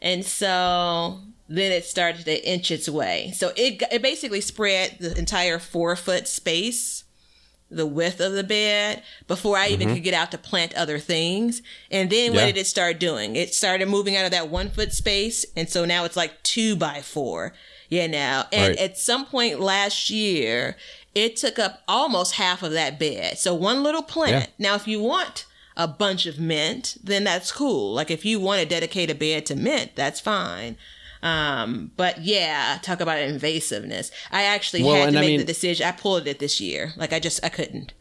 [0.00, 3.32] And so then it started to inch its way.
[3.36, 7.04] So it, it basically spread the entire four foot space
[7.72, 9.94] the width of the bed before I even mm-hmm.
[9.96, 11.62] could get out to plant other things.
[11.90, 13.34] And then what did it start doing?
[13.36, 15.44] It started moving out of that one foot space.
[15.56, 17.54] And so now it's like two by four,
[17.88, 18.44] you know.
[18.52, 18.78] And Right.
[18.78, 20.76] at some point last year,
[21.14, 23.38] it took up almost half of that bed.
[23.38, 24.50] So one little plant.
[24.58, 25.46] Now, if you want
[25.76, 27.92] a bunch of mint, then that's cool.
[27.94, 30.76] Like if you want to dedicate a bed to mint, that's fine.
[31.22, 34.10] Um, but yeah, talk about invasiveness.
[34.30, 35.86] I actually Well, had to I make mean- the decision.
[35.86, 36.92] I pulled it this year.
[36.96, 37.92] Like I just I couldn't.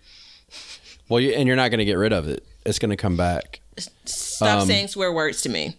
[1.07, 2.45] Well, you, and you're not going to get rid of it.
[2.66, 3.59] It's going to come back.
[4.05, 5.78] Stop Um, saying swear words to me.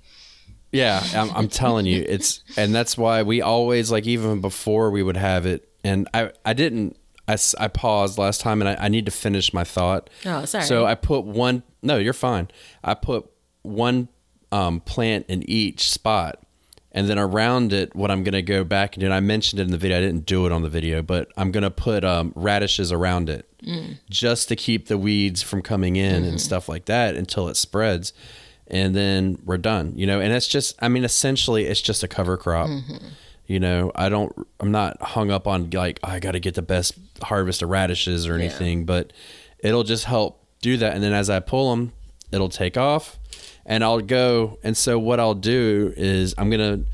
[0.72, 5.02] Yeah, I'm, I'm telling you, it's and that's why we always like even before we
[5.02, 6.96] would have it, and I I didn't
[7.32, 10.08] I, I paused last time and I, I need to finish my thought.
[10.24, 10.64] Oh, sorry.
[10.64, 11.62] So I put one.
[11.82, 12.48] No, you're fine.
[12.84, 13.28] I put
[13.62, 14.08] one
[14.50, 16.40] um, plant in each spot,
[16.92, 19.06] and then around it, what I'm gonna go back and do.
[19.06, 19.96] And I mentioned it in the video.
[19.98, 23.48] I didn't do it on the video, but I'm gonna put um, radishes around it,
[24.10, 28.12] just to keep the weeds from coming in and stuff like that until it spreads,
[28.66, 29.92] and then we're done.
[29.96, 30.76] You know, and it's just.
[30.82, 32.68] I mean, essentially, it's just a cover crop.
[33.52, 34.32] You know, I don't.
[34.60, 38.26] I'm not hung up on like I got to get the best harvest of radishes
[38.26, 39.12] or anything, but
[39.58, 40.94] it'll just help do that.
[40.94, 41.92] And then as I pull them,
[42.32, 43.18] it'll take off,
[43.66, 44.58] and I'll go.
[44.62, 46.84] And so what I'll do is I'm gonna.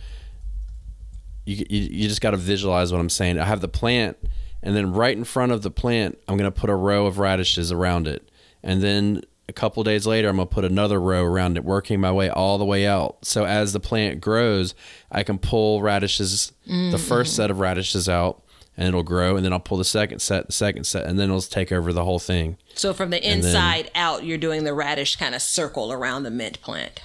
[1.44, 3.38] You you, you just got to visualize what I'm saying.
[3.38, 4.16] I have the plant,
[4.60, 7.70] and then right in front of the plant, I'm gonna put a row of radishes
[7.70, 8.32] around it,
[8.64, 12.12] and then a couple days later, I'm gonna put another row around it, working my
[12.12, 13.18] way all the way out.
[13.24, 14.74] So as the plant grows,
[15.10, 18.42] I can pull radishes, the first set of radishes out,
[18.76, 21.30] and it'll grow, and then I'll pull the second set, the second set, and then
[21.30, 22.58] it'll take over the whole thing.
[22.74, 26.22] So from the And then- inside out, you're doing the radish kind of circle around
[26.24, 27.00] the mint plant.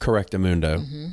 [0.00, 0.78] Correctamundo.
[0.80, 1.06] Mm-hmm.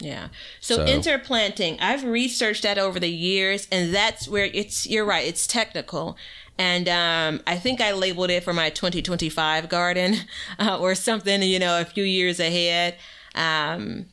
[0.00, 0.28] Yeah.
[0.60, 4.86] So, So- interplanting, I've researched that over the years, and that's where it's.
[4.86, 5.26] You're right.
[5.26, 6.16] It's technical,
[6.58, 10.16] and um, I think I labeled it for my 2025 garden
[10.58, 11.42] uh, or something.
[11.42, 12.96] You know, a few years ahead.
[13.34, 14.06] Um,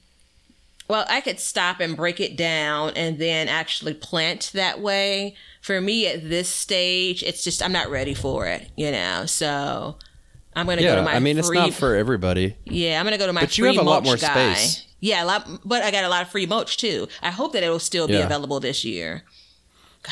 [0.87, 5.35] well, I could stop and break it down and then actually plant that way.
[5.61, 8.69] For me, at this stage, it's just I'm not ready for it.
[8.77, 9.97] You know, so.
[10.57, 11.15] I'm gonna go to my.
[11.15, 12.55] I mean it's not for everybody.
[12.63, 14.53] yeah, I'm gonna go to my But you free have a lot more guy.
[14.53, 14.85] space.
[15.01, 17.09] Yeah, a lot, but I got a lot of free mulch too.
[17.21, 18.25] I hope that it'll still be Yeah.
[18.25, 19.23] available this year.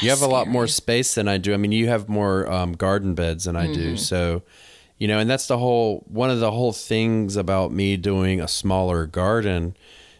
[0.01, 1.53] You have a lot more space than I do.
[1.53, 3.73] I mean, you have more um, garden beds than I Mm-hmm.
[3.73, 3.97] do.
[3.97, 4.41] So,
[4.97, 8.47] you know, and that's the whole one of the whole things about me doing a
[8.47, 9.75] smaller garden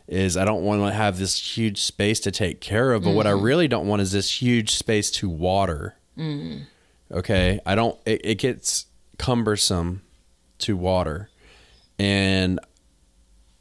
[0.08, 3.04] is I don't want to have this huge space to take care of.
[3.04, 3.44] But what I Mm-hmm.
[3.46, 5.96] really don't want is this huge space to water.
[6.18, 6.64] Mm-hmm.
[7.12, 7.98] Okay, I don't.
[8.06, 10.02] It, it gets cumbersome
[10.60, 11.30] to water,
[12.00, 12.60] and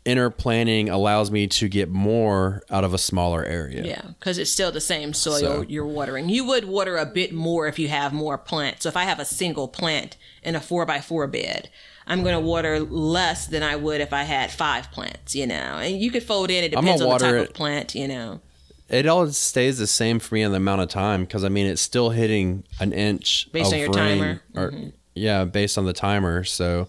[0.05, 3.85] interplanting allows me to get more out of a smaller area.
[3.85, 6.29] Yeah, because it's still the same soil So- you're watering.
[6.29, 8.83] You would water a bit more if you have more plants.
[8.83, 11.69] So if I have a single plant in a four by four bed,
[12.07, 15.37] I'm going to water less than I would if I had five plants.
[15.37, 16.65] You know, and you could fold in.
[16.65, 17.95] It depends on the type water of plant.
[17.95, 18.41] You know.
[18.89, 21.67] it all stays the same for me in the amount of time because I mean
[21.67, 24.43] it's still hitting an inch Based on your timer?
[24.57, 24.73] or
[25.15, 26.43] yeah, based on the timer.
[26.43, 26.89] So,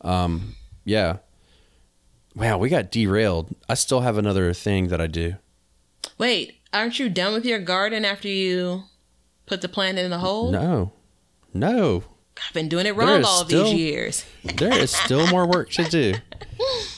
[0.00, 1.18] um, yeah.
[2.38, 3.54] Wow, we got derailed.
[3.68, 5.34] I still have another thing that I do.
[6.18, 8.84] Wait, aren't you done with your garden after you
[9.46, 10.52] put the plant in the hole?
[10.52, 10.92] No,
[11.52, 12.04] no,
[12.46, 14.24] I've been doing it wrong all still- these years.
[14.44, 16.14] there is still more work to do.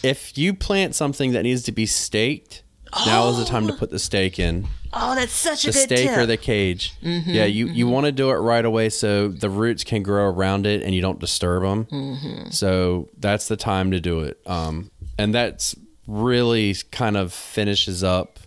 [0.02, 2.62] If you plant something that needs to be staked,
[3.06, 3.76] now is the time to oh.
[3.76, 4.66] put the stake in.
[4.92, 6.18] Oh, that's such a the good stake tip.
[6.18, 6.94] or the cage.
[7.02, 7.92] Mm-hmm, yeah, you, you mm-hmm.
[7.92, 11.00] want to do it right away so the roots can grow around it and you
[11.00, 11.84] don't disturb them.
[11.84, 12.50] Mm-hmm.
[12.50, 14.40] So that's the time to do it.
[14.46, 18.38] Um, and that's really kind of finishes up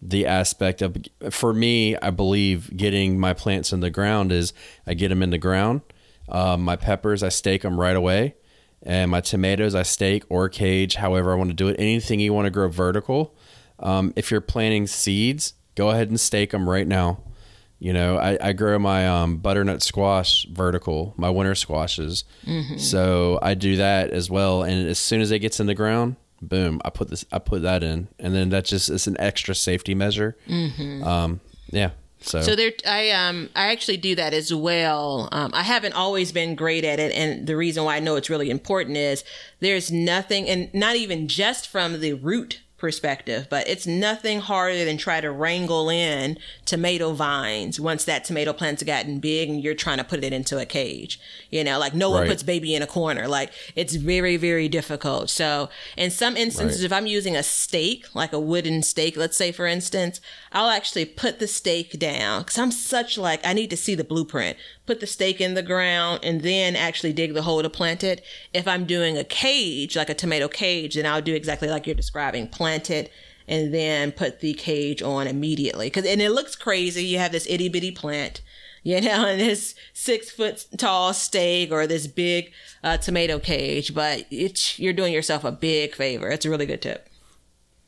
[0.00, 0.96] the aspect of
[1.30, 1.96] for me.
[1.96, 4.52] I believe getting my plants in the ground is
[4.86, 5.82] I get them in the ground.
[6.28, 8.34] Um, my peppers I stake them right away,
[8.82, 11.76] and my tomatoes I stake or cage, however I want to do it.
[11.78, 13.34] Anything you want to grow vertical.
[13.78, 17.20] Um, if you're planting seeds, go ahead and stake them right now.
[17.80, 22.24] You know, I, I grow my um, butternut squash vertical, my winter squashes.
[22.78, 24.62] So I do that as well.
[24.62, 27.62] And as soon as it gets in the ground, boom, I put this, I put
[27.62, 30.36] that in, and then that just is an extra safety measure.
[31.02, 31.90] Um, yeah.
[32.20, 35.28] So, So there, I um, I actually do that as well.
[35.30, 38.30] Um, I haven't always been great at it, and the reason why I know it's
[38.30, 39.24] really important is
[39.60, 44.98] there's nothing, and not even just from the root perspective, but it's nothing harder than
[44.98, 49.96] try to wrangle in tomato vines once that tomato plant's gotten big and you're trying
[49.96, 51.18] to put it into a cage.
[51.48, 52.28] You know, like no one Right.
[52.28, 53.26] puts baby in a corner.
[53.26, 55.30] Like it's very, very difficult.
[55.30, 56.86] So in some instances, Right.
[56.86, 60.20] if I'm using a stake, like a wooden stake, let's say for instance,
[60.52, 64.04] I'll actually put the stake down because I'm such like I need to see the
[64.04, 64.58] blueprint.
[64.86, 68.22] Put the stake in the ground and then actually dig the hole to plant it.
[68.52, 71.94] If I'm doing a cage, like a tomato cage, then I'll do exactly like you're
[71.94, 72.48] describing.
[72.48, 73.10] Plant it
[73.46, 75.90] and then put the cage on immediately.
[75.90, 77.04] Cause and it looks crazy.
[77.04, 78.42] You have this itty bitty plant,
[78.82, 84.26] you know, and this six foot tall stake or this big uh, tomato cage, but
[84.30, 86.28] it's you're doing yourself a big favor.
[86.28, 87.08] It's a really good tip.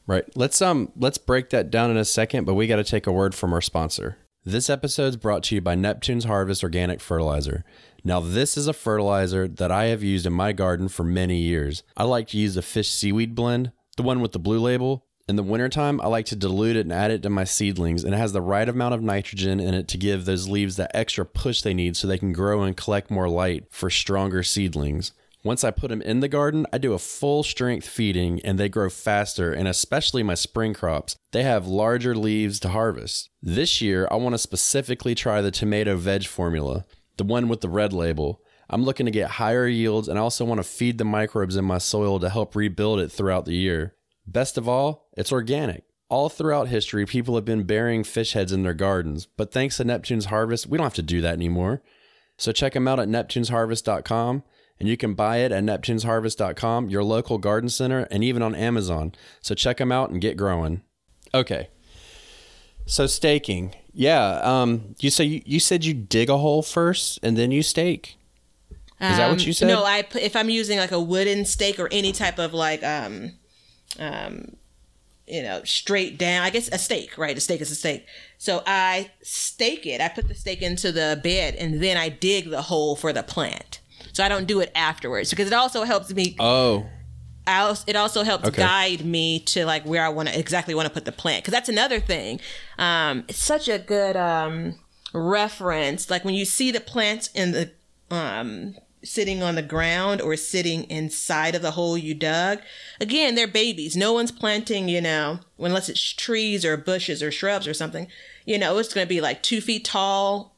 [0.06, 0.24] Right.
[0.36, 3.12] Let's um let's break that down in a second, but we got to take a
[3.12, 4.18] word from our sponsor.
[4.48, 7.64] This episode is brought to you by Neptune's Harvest Organic Fertilizer.
[8.04, 11.82] Now, this is a fertilizer that I have used in my garden for many years.
[11.96, 15.04] I like to use the fish seaweed blend, the one with the blue label.
[15.28, 18.14] In the wintertime, I like to dilute it and add it to my seedlings, and
[18.14, 21.26] it has the right amount of nitrogen in it to give those leaves that extra
[21.26, 25.10] push they need so they can grow and collect more light for stronger seedlings.
[25.46, 28.68] Once I put them in the garden, I do a full strength feeding and they
[28.68, 33.30] grow faster, and especially my spring crops, they have larger leaves to harvest.
[33.40, 36.84] This year, I want to specifically try the tomato veg formula,
[37.16, 38.42] the one with the red label.
[38.68, 41.64] I'm looking to get higher yields and I also want to feed the microbes in
[41.64, 43.94] my soil to help rebuild it throughout the year.
[44.26, 45.84] Best of all, it's organic.
[46.08, 49.84] All throughout history, people have been burying fish heads in their gardens, but thanks to
[49.84, 51.82] Neptune's Harvest, we don't have to do that anymore.
[52.36, 54.42] So check them out at neptunesharvest.com
[54.78, 59.14] and you can buy it at neptunesharvest.com, your local garden center, and even on Amazon.
[59.40, 60.82] So check them out and get growing.
[61.34, 61.68] Okay.
[62.86, 63.74] So staking.
[63.92, 67.62] Yeah, um you say you, you said you dig a hole first and then you
[67.62, 68.16] stake.
[69.00, 69.70] Is that what you said?
[69.70, 72.82] Um, No, I if I'm using like a wooden stake or any type of like
[72.82, 73.32] um
[73.98, 74.56] um
[75.26, 76.42] you know straight down.
[76.42, 77.36] I guess a stake, right?
[77.36, 78.06] A stake is a stake.
[78.38, 80.00] So I stake it.
[80.00, 83.22] I put the stake into the bed and then I dig the hole for the
[83.22, 83.80] plant.
[84.16, 86.36] So I don't do it afterwards because it also helps me.
[86.40, 86.86] Oh,
[87.46, 88.62] I als- it also helps Okay.
[88.62, 91.52] guide me to like where I want to exactly want to put the plant because
[91.52, 92.40] that's another thing.
[92.78, 94.76] Um, it's such a good um,
[95.12, 96.08] reference.
[96.08, 97.72] Like when you see the plants in the
[98.10, 102.60] um, sitting on the ground or sitting inside of the hole you dug.
[103.02, 103.98] Again, they're babies.
[103.98, 108.06] No one's planting, you know, unless it's trees or bushes or shrubs or something.
[108.46, 110.55] You know, it's going to be like two feet tall,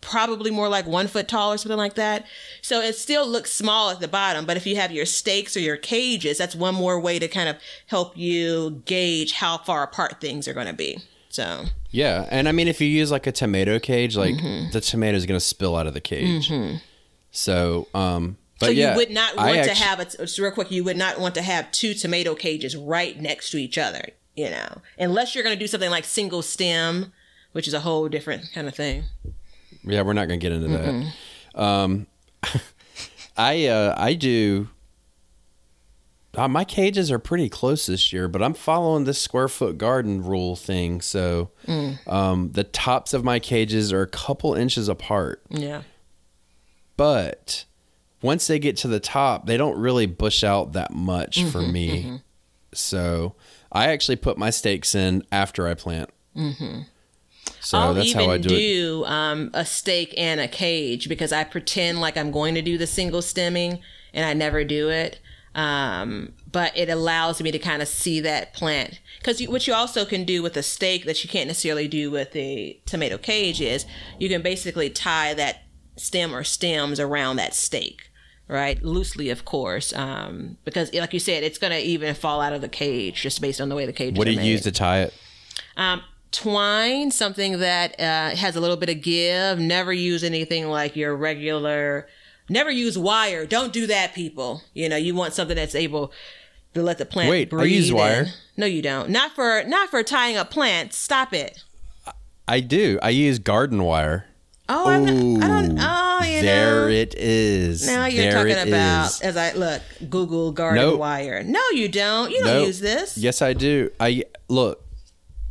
[0.00, 2.26] probably more like one foot tall or something like that.
[2.62, 5.60] So it still looks small at the bottom, but if you have your stakes or
[5.60, 10.20] your cages, that's one more way to kind of help you gauge how far apart
[10.20, 10.98] things are going to be.
[11.28, 12.26] So, yeah.
[12.30, 14.36] And I mean, if you use like a tomato cage, like
[14.72, 16.52] the tomato is going to spill out of the cage.
[17.30, 20.50] So, um, but so yeah, you would not I want to have a just real
[20.50, 20.70] quick.
[20.70, 24.10] You would not want to have two tomato cages right next to each other.
[24.34, 27.12] You know, unless you're going to do something like single stem,
[27.52, 29.04] which is a whole different kind of thing.
[29.84, 31.60] Yeah, we're not going to get into that.
[31.60, 32.06] Um,
[33.36, 34.68] I uh, I do.
[36.34, 40.22] Uh, my cages are pretty close this year, but I'm following this square foot garden
[40.22, 41.00] rule thing.
[41.00, 41.50] So
[42.06, 45.82] um, the tops of my cages are a couple inches apart, Yeah.
[46.96, 47.64] but
[48.22, 52.20] once they get to the top, they don't really bush out that much for me.
[52.72, 53.34] So
[53.72, 56.10] I actually put my stakes in after I plant.
[56.36, 56.82] Mm-hmm.
[57.60, 61.32] So I'll that's even how I do, do, um, a stake and a cage because
[61.32, 63.80] I pretend like I'm going to do the single stemming
[64.12, 65.20] and I never do it.
[65.54, 70.04] Um, but it allows me to kind of see that plant because what you also
[70.04, 73.84] can do with a stake that you can't necessarily do with a tomato cage is
[74.20, 75.64] you can basically tie that
[75.96, 78.10] stem or stems around that stake
[78.46, 82.52] right loosely of course um, because like you said it's going to even fall out
[82.52, 84.46] of the cage just based on the way the cage What do you made.
[84.46, 85.14] use to tie it?
[85.76, 89.58] Um, twine, something that uh, has a little bit of give.
[89.58, 92.08] Never use anything like your regular.
[92.48, 93.46] Never use wire.
[93.46, 94.62] Don't do that, people.
[94.74, 96.12] You know, you want something that's able
[96.74, 97.72] to let the plant Wait, I breathe.
[97.72, 97.96] use in.
[97.96, 98.26] wire.
[98.56, 99.10] No, you don't.
[99.10, 100.96] Not for not for tying up plants.
[100.96, 101.62] Stop it.
[102.48, 102.98] I do.
[103.02, 104.26] I use garden wire.
[104.68, 105.78] Oh, I'm not, I don't.
[105.80, 106.88] Oh, you there know.
[106.88, 107.86] it is.
[107.88, 109.20] now you're There talking about is.
[109.20, 111.00] as I look Google garden Nope.
[111.00, 111.42] wire.
[111.42, 112.30] No, you don't.
[112.30, 112.66] You don't Nope.
[112.68, 113.18] use this.
[113.18, 113.90] Yes, I do.
[113.98, 114.84] I look.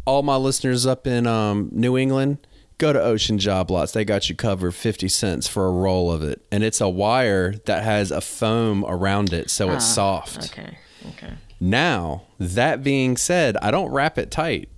[0.10, 2.40] All my listeners up in um, New England,
[2.80, 3.92] go to Ocean Job Lots.
[3.92, 7.54] They got you covered fifty cents for a roll of it, and it's a wire
[7.66, 10.46] that has a foam around it, so it's soft.
[10.52, 10.78] Okay.
[11.10, 11.34] Okay.
[11.60, 14.70] Now, that being said, I don't wrap it tight.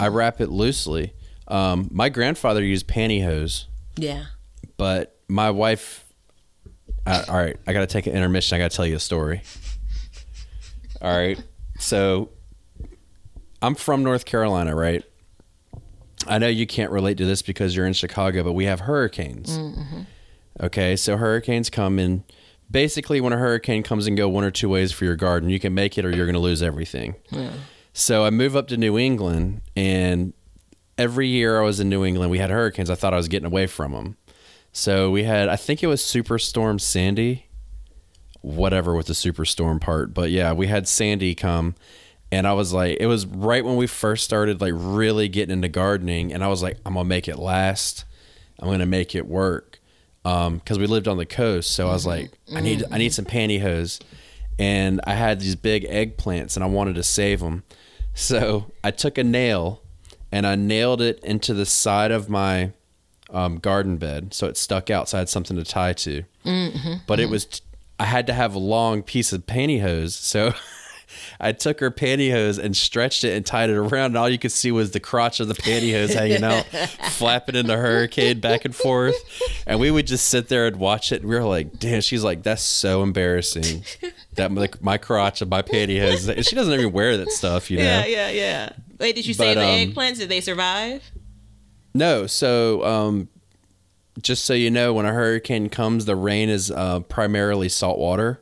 [0.00, 1.12] I wrap it loosely.
[1.48, 3.64] Um, my grandfather used pantyhose.
[3.96, 4.26] Yeah.
[4.76, 6.04] but my wife
[7.06, 9.42] uh, all right i gotta take an intermission i gotta tell you a story
[11.02, 11.42] all right
[11.78, 12.30] so
[13.62, 15.04] I'm from North Carolina, right?
[16.26, 19.58] I know you can't relate to this because you're in Chicago, but we have hurricanes.
[19.58, 20.02] Mm-hmm.
[20.60, 22.24] Okay, so hurricanes come in.
[22.70, 25.60] Basically, when a hurricane comes and go one or two ways for your garden, you
[25.60, 27.14] can make it or you're going to lose everything.
[27.92, 30.32] So I move up to New England, and
[30.96, 32.88] every year I was in New England, we had hurricanes.
[32.88, 34.16] I thought I was getting away from them.
[34.72, 37.46] So we had, I think it was Superstorm Sandy,
[38.40, 40.14] whatever with the superstorm part.
[40.14, 41.74] But yeah, we had Sandy come,
[42.32, 45.68] and I was like, it was right when we first started like really getting into
[45.68, 48.06] gardening, and I was like, I'm gonna make it last.
[48.58, 49.78] I'm gonna make it work,
[50.24, 51.72] um, because we lived on the coast.
[51.72, 52.22] So I was mm-hmm.
[52.22, 54.00] like, I need, I need some pantyhose,
[54.58, 57.64] and I had these big eggplants, and I wanted to save them.
[58.14, 59.82] So I took a nail,
[60.32, 62.72] and I nailed it into the side of my
[63.28, 65.10] um, garden bed, so it stuck out.
[65.10, 66.24] So I had something to tie to.
[66.46, 66.92] Mm-hmm.
[67.06, 67.32] But it mm-hmm.
[67.32, 67.60] was, t-
[68.00, 70.54] I had to have a long piece of pantyhose, so.
[71.44, 74.52] I took her pantyhose and stretched it and tied it around, and all you could
[74.52, 76.64] see was the crotch of the pantyhose hanging out,
[77.10, 79.16] flapping in the hurricane back and forth.
[79.66, 81.22] And we would just sit there and watch it.
[81.22, 83.82] And we were like, "Damn!" She's like, "That's so embarrassing."
[84.34, 86.28] That like my crotch of my pantyhose.
[86.28, 87.84] And She doesn't even wear that stuff, you know.
[87.84, 88.72] Yeah, yeah, yeah.
[89.00, 90.18] Wait, did you But, save the um, eggplants?
[90.18, 91.02] Did they survive?
[91.92, 93.28] No, so um,
[94.20, 98.40] just so you know, when a hurricane comes, the rain is uh, primarily salt water.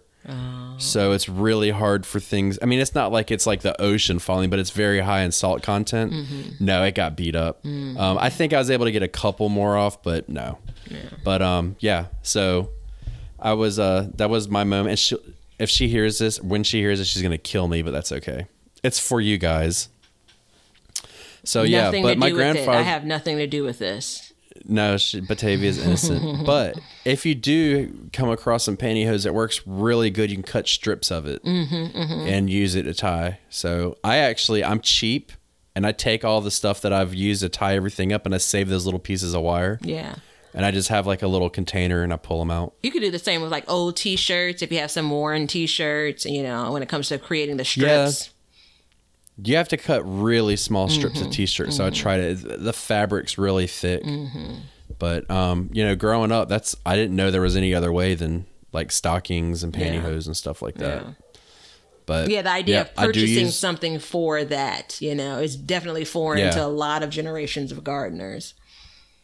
[0.78, 2.58] So it's really hard for things.
[2.62, 5.30] I mean, it's not like it's like the ocean falling, but it's very high in
[5.32, 6.12] salt content.
[6.58, 7.64] No, it got beat up.
[7.64, 10.58] Um, I think I was able to get a couple more off, but no.
[11.24, 12.06] But um, yeah.
[12.22, 12.70] So
[13.38, 14.90] I was uh, that was my moment.
[14.90, 15.16] And she,
[15.58, 18.46] if she hears this, when she hears it, she's gonna kill me, but that's okay.
[18.82, 19.88] It's for you guys.
[21.44, 22.52] So yeah, nothing but to my do with it.
[22.52, 22.78] grandfather.
[22.78, 24.29] I have nothing to do with this.
[24.66, 26.44] No, she, Batavia is innocent.
[26.46, 30.68] but if you do come across some pantyhose that works really good, you can cut
[30.68, 32.28] strips of it mm-hmm, mm-hmm.
[32.28, 33.38] and use it to tie.
[33.48, 35.32] So I actually, I'm cheap
[35.74, 38.38] and I take all the stuff that I've used to tie everything up and I
[38.38, 39.78] save those little pieces of wire.
[39.82, 40.16] Yeah.
[40.52, 42.74] And I just have like a little container and I pull them out.
[42.82, 46.26] You could do the same with like old t-shirts if you have some worn t-shirts,
[46.26, 48.26] you know, when it comes to creating the strips.
[48.26, 48.32] Yeah.
[49.42, 51.76] You have to cut really small strips of t-shirts.
[51.76, 54.02] So I try to, the fabric's really thick.
[54.98, 58.14] But, um, you know, growing up, that's, I didn't know there was any other way
[58.14, 59.94] than like stockings and Yeah.
[59.94, 61.02] pantyhose and stuff like that.
[61.04, 61.12] Yeah.
[62.06, 66.04] But Yeah, the idea yeah, of purchasing use- something for that, you know, is definitely
[66.04, 66.50] foreign Yeah.
[66.50, 68.54] to a lot of generations of gardeners.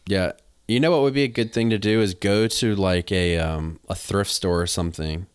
[0.07, 0.31] Yeah.
[0.67, 3.37] You know what would be a good thing to do is go to like a
[3.37, 5.27] um a thrift store or something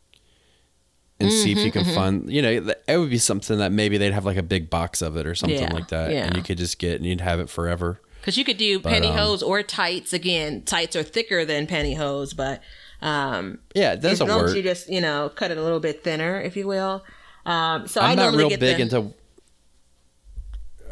[1.23, 3.97] and see if you Mm-hmm, can find you know it would be something that maybe
[3.99, 6.43] they'd have like a big box of it or something Yeah, like that and you
[6.43, 8.01] could just get and you'd have it forever.
[8.21, 10.13] Because you could do um, pantyhose or tights.
[10.13, 12.63] Again, tights are thicker than pantyhose, but
[13.01, 14.49] um, Yeah, it as doesn't long work.
[14.51, 17.05] as you just, you know, cut it a little bit thinner, if you will.
[17.45, 19.13] Um, so I I'm not real get big the, into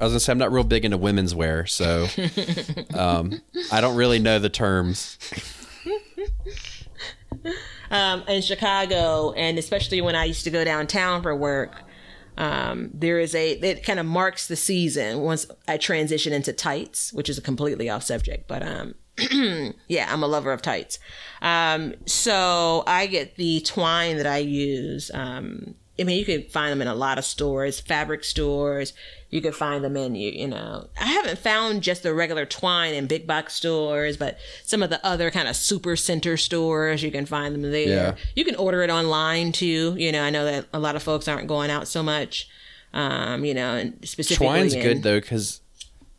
[0.01, 2.07] I was gonna say I'm not real big into women's wear, so
[2.95, 5.18] um, I don't really know the terms.
[7.91, 11.74] um, in Chicago, and especially when I used to go downtown for work,
[12.36, 17.12] um, there is a it kind of marks the season once I transition into tights,
[17.12, 18.95] which is a completely off subject, but um,
[19.88, 20.99] yeah, I'm a lover of tights.
[21.43, 25.11] Um, so I get the twine that I use.
[25.12, 28.95] Um, I mean, you can find them in a lot of stores, fabric stores.
[29.31, 30.89] You can find them in you, you know.
[31.01, 35.05] I haven't found just the regular twine in big box stores, but some of the
[35.07, 37.89] other kind of super center stores, you can find them there.
[37.89, 38.14] Yeah.
[38.35, 39.95] You can order it online too.
[39.97, 42.49] You know, I know that a lot of folks aren't going out so much.
[42.93, 45.61] Um, you know, and specifically Twine's in- good though because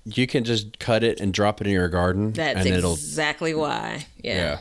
[0.06, 3.54] you can just cut it and drop it in your garden, That's and it'll exactly
[3.54, 4.08] why.
[4.24, 4.36] Yeah.
[4.36, 4.58] yeah.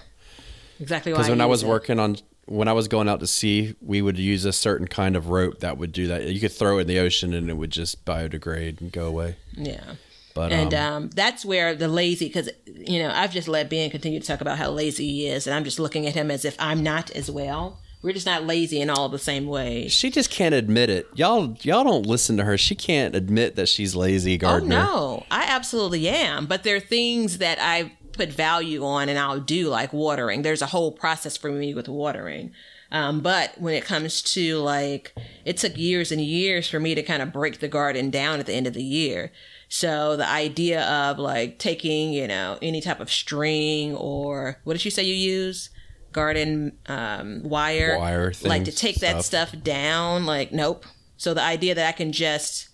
[0.80, 1.18] Exactly why.
[1.18, 1.68] Because when I was it.
[1.68, 2.16] working on,
[2.51, 5.61] when I was going out to sea, we would use a certain kind of rope
[5.61, 6.24] that would do that.
[6.24, 9.36] You could throw it in the ocean and it would just biodegrade and go away.
[9.53, 9.94] Yeah.
[10.34, 13.88] But And um, um, that's where the lazy, because you know, I've just let Ben
[13.88, 16.44] continue to talk about how lazy he is, and I'm just looking at him as
[16.44, 17.80] if I'm not as well.
[18.03, 19.88] We're just not lazy in all the same way.
[19.88, 21.07] she just can't admit it.
[21.14, 22.57] Y'all, y'all don't listen to her.
[22.57, 26.46] She can't admit that she's lazy Oh no, I absolutely am.
[26.46, 30.42] But there are things that I put value on, and I'll do like watering.
[30.42, 32.52] There's a whole process for me with watering.
[32.92, 35.14] Um, but when it comes to like,
[35.44, 38.46] it took years and years for me to kind of break the garden down at
[38.46, 39.32] the end of the year.
[39.68, 44.84] So the idea of like taking, you know, any type of string or what did
[44.84, 45.70] you say you use?
[46.12, 49.50] Garden um, wire, Wire like to things, take that stuff.
[49.50, 50.26] stuff down.
[50.26, 50.84] Like, nope.
[51.16, 52.68] So the idea that I can just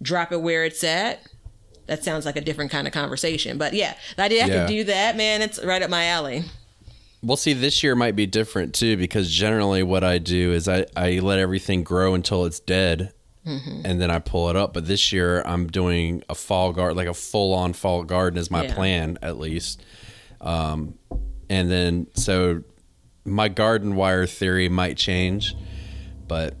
[0.00, 1.20] drop it where it's at,
[1.88, 3.58] that sounds like a different kind of conversation.
[3.58, 4.54] But yeah, the idea I Yeah.
[4.66, 6.44] can do that, man, it's right up my alley.
[7.22, 10.86] Well, see, this year might be different too because generally what I do is I,
[10.96, 13.12] I let everything grow until it's dead
[13.44, 14.74] and then I pull it up.
[14.74, 18.50] But this year I'm doing a fall garden, like a full on fall garden is
[18.50, 18.74] my Yeah.
[18.74, 19.82] plan at least.
[20.40, 20.94] Um,
[21.48, 22.62] and then so
[23.24, 25.54] my garden wire theory might change,
[26.28, 26.54] but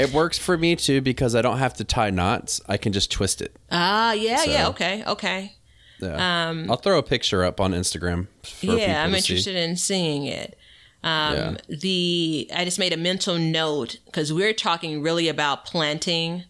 [0.00, 2.60] it works for me too because I don't have to tie knots.
[2.68, 3.54] I can just twist it.
[3.70, 4.68] Ah, yeah, yeah.
[4.68, 5.56] Okay, okay.
[6.00, 6.48] Yeah.
[6.68, 8.26] I'll throw a picture up on Instagram.
[8.42, 9.34] For people Um, yeah, I'm to see.
[9.34, 10.56] interested in seeing it.
[11.04, 16.44] Um, The I just made a mental note because we're talking really about planting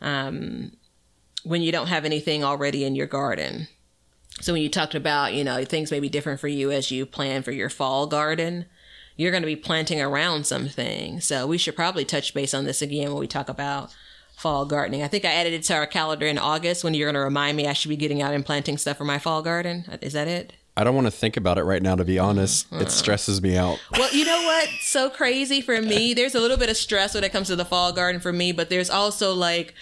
[0.00, 0.72] um,
[1.44, 3.68] when you don't have anything already in your garden.
[4.40, 7.06] So when you talked about you know things may be different for you as you
[7.06, 8.66] plan for your fall garden,
[9.18, 11.20] you're going to be planting around something.
[11.20, 13.94] So we should probably touch base on this again when we talk about
[14.36, 15.02] fall gardening.
[15.02, 17.56] I think I added it to our calendar in August when you're going to remind
[17.56, 19.84] me I should be getting out and planting stuff for my fall garden.
[20.00, 20.52] Is that it?
[20.76, 22.68] I don't want to think about it right now, to be honest.
[22.70, 23.80] It stresses me out.
[23.98, 24.68] Well, you know what?
[24.80, 26.14] So crazy for me.
[26.14, 28.52] There's a little bit of stress when it comes to the fall garden for me,
[28.52, 29.74] but there's also like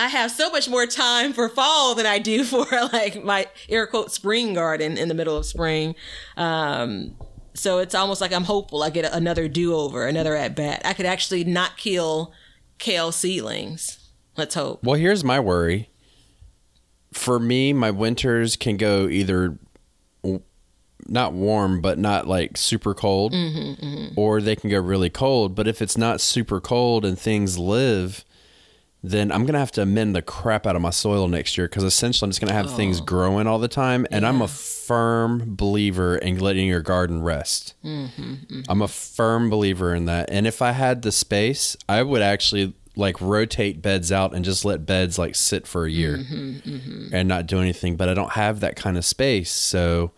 [0.00, 3.86] I have so much more time for fall than I do for like my air
[3.86, 5.94] quote spring garden in the middle of spring.
[6.36, 7.16] Um,
[7.60, 10.80] so it's almost like I'm hopeful I get another do over, another at bat.
[10.82, 12.32] I could actually not kill
[12.78, 13.98] kale seedlings.
[14.36, 14.82] Let's hope.
[14.82, 15.90] Well, here's my worry.
[17.12, 19.58] For me, my winters can go either
[20.22, 20.40] w-
[21.06, 24.18] not warm, but not like super cold, mm-hmm, mm-hmm.
[24.18, 25.54] or they can go really cold.
[25.54, 28.24] But if it's not super cold and things live,
[29.02, 31.84] then I'm gonna have to amend the crap out of my soil next year because
[31.84, 32.76] essentially I'm just gonna have oh.
[32.76, 34.06] things growing all the time.
[34.10, 37.74] And I'm a firm believer in letting your garden rest.
[37.84, 38.60] Mm-hmm, mm-hmm.
[38.68, 40.28] I'm a firm believer in that.
[40.30, 44.64] And if I had the space, I would actually like rotate beds out and just
[44.64, 47.96] let beds like sit for a year mm-hmm, and not do anything.
[47.96, 49.50] But I don't have that kind of space.
[49.50, 50.12] So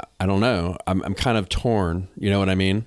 [0.00, 0.76] I- I don't know.
[0.86, 2.08] I'm, I'm kind of torn.
[2.16, 2.86] You know what I mean?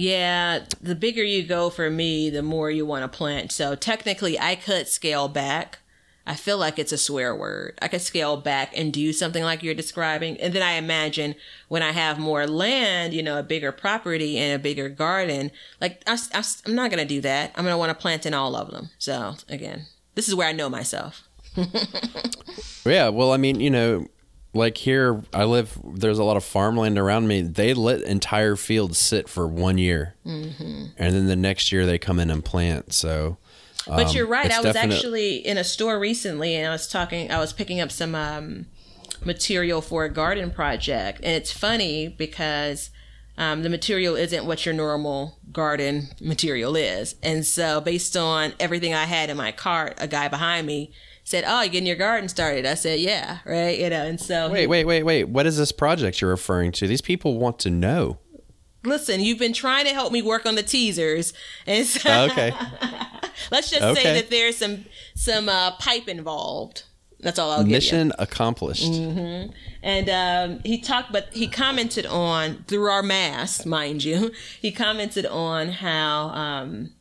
[0.00, 3.52] Yeah, the bigger you go for me, the more you want to plant.
[3.52, 5.80] So technically, I could scale back.
[6.26, 7.78] I feel like it's a swear word.
[7.82, 10.40] I could scale back and do something like you're describing.
[10.40, 11.34] And then I imagine
[11.68, 15.50] when I have more land, you know, a bigger property and a bigger garden,
[15.82, 17.52] like I, am not going to do that.
[17.54, 18.88] I'm going to want to plant in all of them.
[18.96, 19.84] So again,
[20.14, 21.28] this is where I know myself.
[22.86, 24.06] Yeah, well, I mean, you know,
[24.52, 25.78] like here I live.
[25.84, 27.42] There's a lot of farmland around me.
[27.42, 30.86] They let entire fields sit for one year, mm-hmm.
[30.96, 32.92] and then the next year they come in and plant.
[32.92, 33.38] So,
[33.86, 34.50] But um, you're right.
[34.50, 37.80] I was definite- actually in a store recently and I was talking, I was picking
[37.80, 38.66] up some um,
[39.24, 41.20] material for a garden project.
[41.22, 42.90] And it's funny because
[43.38, 47.14] um, the material isn't what your normal garden material is.
[47.22, 50.92] And so, based on everything I had in my cart, a guy behind me
[51.30, 52.66] said, Oh, you're getting your garden started?
[52.66, 53.78] I said, Yeah, right.
[53.78, 55.24] You know, and so, Wait, wait, wait, wait.
[55.28, 56.86] What is this project you're referring to?
[56.86, 58.18] These people want to know.
[58.84, 61.32] listen, you've been trying to help me work on the teasers.
[61.66, 62.52] And so, Oh, Okay.
[63.50, 64.02] let's just Okay.
[64.02, 66.84] say that there's some, some uh, pipe involved.
[67.20, 67.74] That's all I'll give you.
[67.76, 68.86] Mission accomplished.
[69.82, 74.32] And um, he talked, but he commented on through our mass, mind you.
[74.60, 76.92] He commented on how um,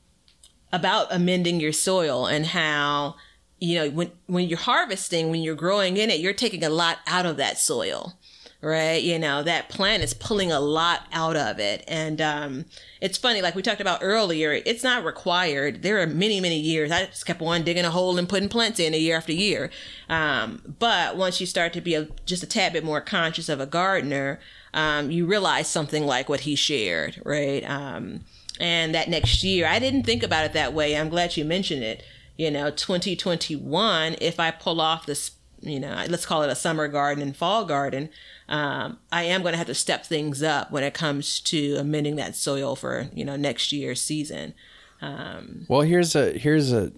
[0.74, 3.16] about amending your soil and how
[3.60, 7.00] you know when when you're harvesting, when you're growing in it, you're taking a lot
[7.08, 8.14] out of that soil,
[8.62, 9.02] right?
[9.02, 12.66] You know that plant is pulling a lot out of it, and um,
[13.02, 13.42] it's funny.
[13.42, 15.82] Like we talked about earlier, it's not required.
[15.82, 16.92] There are many many years.
[16.92, 19.70] I just kept on digging a hole and putting plants in a year after year.
[20.08, 23.60] Um, but once you start to be a, just a tad bit more conscious of
[23.60, 24.40] a gardener,
[24.74, 27.64] um, you realize something like what he shared, right?
[27.70, 28.22] Um,
[28.60, 30.96] and that next year, I didn't think about it that way.
[30.96, 32.04] I'm glad you mentioned it.
[32.40, 36.88] You know, 2021, if I pull off this, you know, let's call it a summer
[36.88, 38.10] garden and fall garden,
[38.48, 42.16] um, I am going to have to step things up when it comes to amending
[42.16, 44.54] that soil for, you know, next year's season.
[45.02, 46.94] um, Well, here's a here's a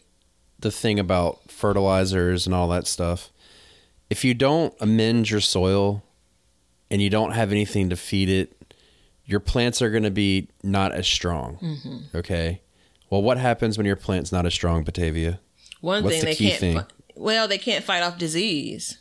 [0.60, 3.32] the thing about fertilizers and all that stuff.
[4.12, 6.04] If you don't amend your soil
[6.92, 8.76] and you don't have anything to feed it,
[9.26, 11.58] your plants are going to be not as strong.
[12.14, 12.62] Okay.
[13.12, 15.39] Well, what happens when your plant's not as strong, Batavia?
[15.82, 16.82] One What's thing the they key can't, thing?
[17.16, 18.97] well, they can't fight off disease.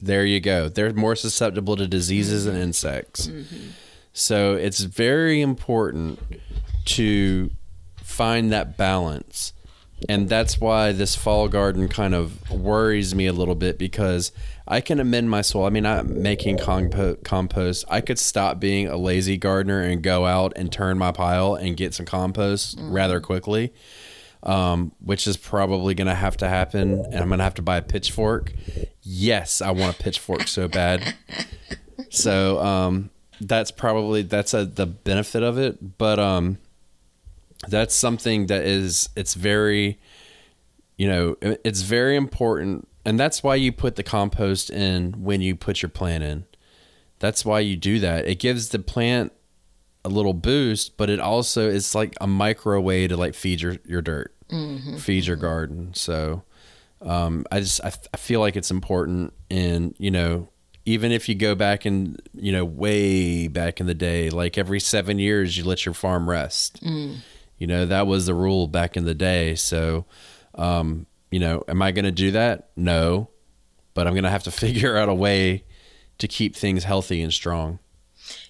[0.00, 0.68] There you go.
[0.68, 3.28] They're more susceptible to diseases and insects.
[3.28, 3.68] Mm-hmm.
[4.12, 6.18] So it's very important
[6.86, 7.50] to
[7.96, 9.52] find that balance.
[10.08, 14.30] And that's why this fall garden kind of worries me a little bit because
[14.68, 15.64] I can amend my soil.
[15.64, 17.84] I mean, I'm making compo- compost.
[17.88, 21.76] I could stop being a lazy gardener and go out and turn my pile and
[21.76, 23.72] get some compost rather quickly
[24.46, 27.04] um, which is probably going to have to happen.
[27.06, 28.52] And I'm going to have to buy a pitchfork.
[29.02, 31.14] Yes, I want a pitchfork so bad.
[32.10, 33.10] So um,
[33.40, 35.98] that's probably that's a, the benefit of it.
[35.98, 36.58] But um,
[37.68, 39.98] that's something that is it's very
[40.96, 42.88] you know, it's very important.
[43.04, 46.46] And that's why you put the compost in when you put your plant in.
[47.18, 48.26] That's why you do that.
[48.26, 49.32] It gives the plant
[50.04, 53.76] a little boost, but it also is like a micro way to like feed your,
[53.84, 54.34] your dirt,
[54.98, 55.92] feed your garden.
[55.94, 56.42] So
[57.02, 60.48] um, I just I, I feel like it's important, and you know,
[60.84, 64.80] even if you go back and you know way back in the day, like every
[64.80, 66.80] seven years, you let your farm rest.
[67.58, 69.54] You know that was the rule back in the day.
[69.54, 70.04] So,
[70.54, 72.68] um, you know, am I going to do that?
[72.76, 73.30] No,
[73.94, 75.64] but I'm going to have to figure out a way
[76.18, 77.78] to keep things healthy and strong.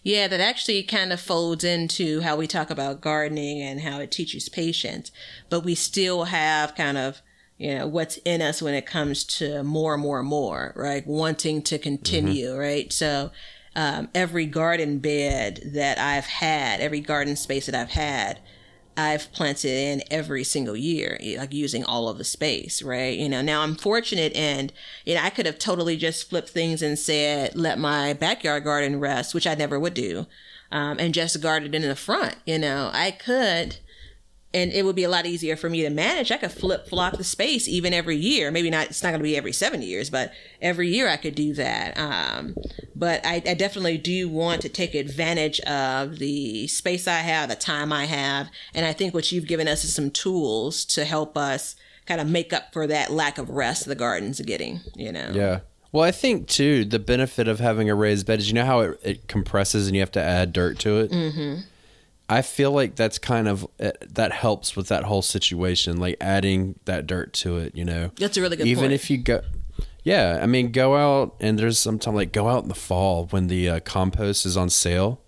[0.03, 4.11] Yeah, that actually kind of folds into how we talk about gardening and how it
[4.11, 5.11] teaches patience.
[5.51, 7.21] But we still have kind of,
[7.59, 11.07] you know, what's in us when it comes to more and more and more, right?
[11.07, 12.93] Wanting to continue, right?
[12.93, 13.33] So,
[13.75, 18.41] um, every garden bed that I've had, every garden space that I've had,
[18.97, 23.19] I've planted in every single year, like using all of the space, right?
[23.19, 24.73] You know, now I'm fortunate and,
[25.05, 28.99] you know, I could have totally just flipped things and said, let my backyard garden
[28.99, 30.27] rest, which I never would do,
[30.73, 32.37] um, and just garden in the front.
[32.47, 33.77] You know, I could,
[34.57, 36.33] and it would be a lot easier for me to manage.
[36.33, 38.51] I could flip flop the space even every year.
[38.51, 41.35] Maybe not, it's not going to be every seven years, but every year I could
[41.35, 41.99] do that.
[41.99, 42.57] Um,
[42.95, 47.55] but I, I definitely do want to take advantage of the space I have, the
[47.55, 48.49] time I have.
[48.75, 51.77] And I think what you've given us is some tools to help us
[52.07, 55.33] kind of make up for that lack of rest the gardens are getting, you know?
[55.35, 55.61] Yeah.
[55.93, 58.81] Well, I think too the benefit of having a raised bed is you know how
[58.81, 61.11] it, it compresses and you have to add dirt to it.
[61.11, 61.61] Mm-hmm.
[62.29, 66.79] I feel like that's kind of uh, that helps with that whole situation, like adding
[66.85, 67.77] that dirt to it.
[67.77, 68.93] You know, That's a really good even point.
[68.93, 69.43] if you go.
[70.03, 73.47] Yeah, I mean, go out and there's sometimes like go out in the fall when
[73.49, 75.21] the uh, compost is on sale,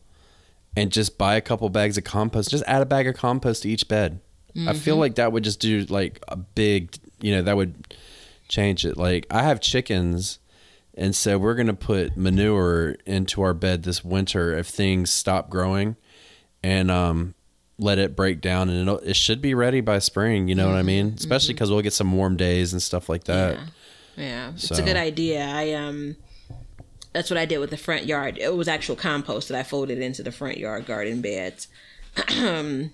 [0.77, 2.51] and just buy a couple bags of compost.
[2.51, 4.21] Just add a bag of compost to each bed.
[4.67, 5.01] I feel Mm-hmm.
[5.01, 7.95] like that would just do like a big, you know, that would
[8.49, 8.97] change it.
[8.97, 10.41] Like I have chickens,
[10.95, 15.95] and so we're gonna put manure into our bed this winter if things stop growing,
[16.63, 17.35] and um,
[17.79, 20.49] let it break down, and it'll, it should be ready by spring.
[20.49, 21.15] You know what I mean?
[21.17, 23.57] Especially because we'll get some warm days and stuff like that.
[23.57, 23.67] Mm-hmm.
[24.21, 25.45] Yeah, yeah, it's a good idea.
[25.47, 26.17] I um,
[27.13, 28.37] that's what I did with the front yard.
[28.39, 31.69] It was actual compost that I folded into the front yard garden beds.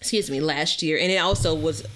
[0.00, 1.86] Excuse me, last year, and it also was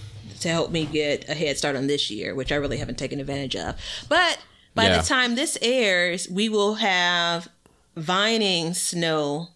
[0.40, 3.18] to help me get a head start on this year, which I really haven't taken
[3.18, 3.74] advantage of.
[4.08, 4.38] But
[4.74, 4.98] by Yeah.
[5.00, 7.48] the time this airs, we will have
[7.96, 9.48] vining snow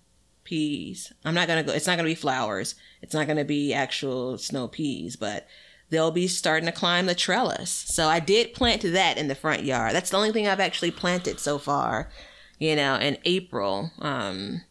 [0.50, 1.12] peas.
[1.24, 1.72] I'm not gonna go.
[1.72, 2.74] It's not gonna be flowers.
[3.02, 5.46] It's not gonna be actual snow peas, but
[5.90, 7.70] they'll be starting to climb the trellis.
[7.70, 9.94] So I did plant that in the front yard.
[9.94, 12.10] That's the only thing I've actually planted so far.
[12.58, 13.92] You know, in April.
[14.00, 14.62] Um.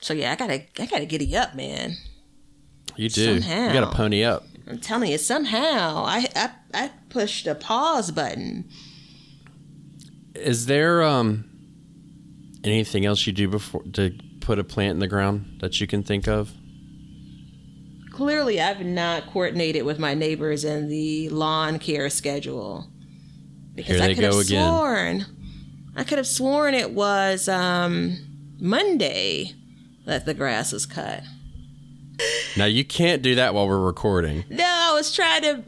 [0.00, 1.96] So yeah, I gotta, I gotta giddy up, man.
[2.96, 3.34] You do.
[3.34, 4.44] You gotta pony up.
[4.66, 8.68] I'm telling you, somehow I, I, I pushed the pause button.
[10.34, 11.44] Is there um
[12.64, 16.02] anything else you do before to put a plant in the ground that you can
[16.02, 16.52] think of?
[18.10, 22.88] Clearly, I've not coordinated with my neighbors in the lawn care schedule.
[23.74, 24.68] Because Here I could have again.
[24.68, 25.26] sworn,
[25.96, 28.18] I could have sworn it was um,
[28.60, 29.52] Monday
[30.04, 31.22] that the grass was cut.
[32.56, 34.44] Now you can't do that while we're recording.
[34.50, 35.64] No, I was trying to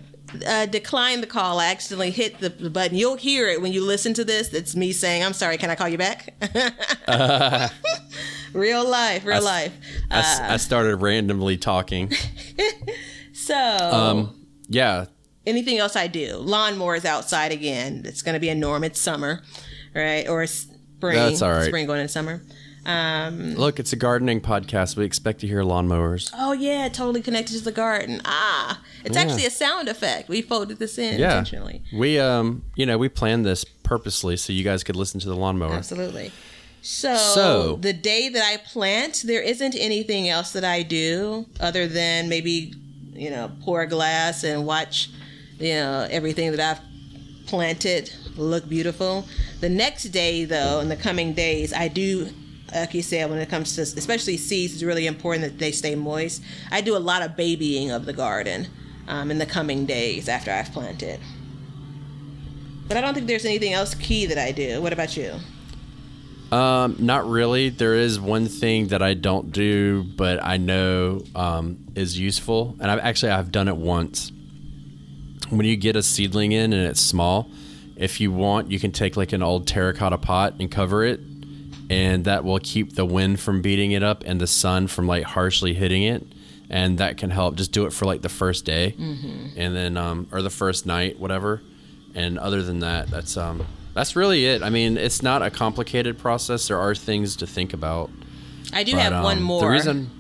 [0.47, 1.59] uh, decline the call.
[1.59, 2.97] I accidentally hit the the button.
[2.97, 4.53] You'll hear it when you listen to this.
[4.53, 5.57] It's me saying, "I'm sorry.
[5.57, 6.35] Can I call you back?"
[8.55, 9.73] real life, real I life.
[10.11, 10.53] I, Uh.
[10.55, 12.11] I started randomly talking.
[13.33, 15.07] So, Um, yeah,
[15.47, 16.37] anything else I do?
[16.39, 18.03] Lawnmowers outside again.
[18.05, 18.85] It's going to be a norm.
[18.85, 19.43] It's summer,
[19.95, 20.27] right?
[20.29, 21.17] Or spring.
[21.17, 21.67] That's all right.
[21.67, 22.43] Spring going into summer.
[22.87, 24.97] Um, look, it's a gardening podcast.
[24.97, 26.31] We expect to hear lawnmowers.
[26.39, 28.21] oh yeah, totally connected to the garden.
[28.25, 29.23] Ah, it's Yeah.
[29.23, 30.29] actually a sound effect.
[30.29, 31.83] We folded this in Yeah, intentionally.
[31.93, 35.37] we um, you know, we planned this purposely so you guys could listen to the
[35.37, 35.73] lawnmower.
[35.75, 36.31] Absolutely.
[36.87, 41.89] So, So- the day that I plant, there isn't anything else that I do other
[41.89, 42.75] than maybe,
[43.15, 45.09] you know, pour a glass and watch,
[45.59, 46.81] you know, everything that I've
[47.47, 49.27] planted look beautiful.
[49.61, 52.29] The next day, though, in the coming days, I do,
[52.75, 55.95] like you said, when it comes to especially seeds, it's really important that they stay
[55.95, 56.43] moist.
[56.71, 58.67] I do a lot of babying of the garden
[59.09, 61.19] um, in the coming days after I've planted.
[62.89, 64.83] But I don't think there's anything else key that I do.
[64.83, 65.33] What about you?
[66.53, 67.69] Um, not really.
[67.71, 72.91] There is one thing that I don't do, but I know um, is useful, and
[72.91, 74.31] I've actually I've done it once.
[75.51, 77.51] When you get a seedling in and it's small,
[77.97, 81.21] if you want, you can take like an old terracotta pot and cover it,
[81.91, 85.25] and that will keep the wind from beating it up and the sun from like
[85.25, 86.25] harshly hitting it.
[86.71, 87.57] and that can help.
[87.57, 88.95] Just do it for like the first day,
[89.57, 91.61] and then um, or the first night, whatever.
[92.15, 94.63] And other than that, that's um, that's really it.
[94.63, 96.69] I mean, it's not a complicated process.
[96.69, 98.11] There are things to think about.
[98.73, 99.61] I do but, have one um, more.
[99.61, 100.11] The reason.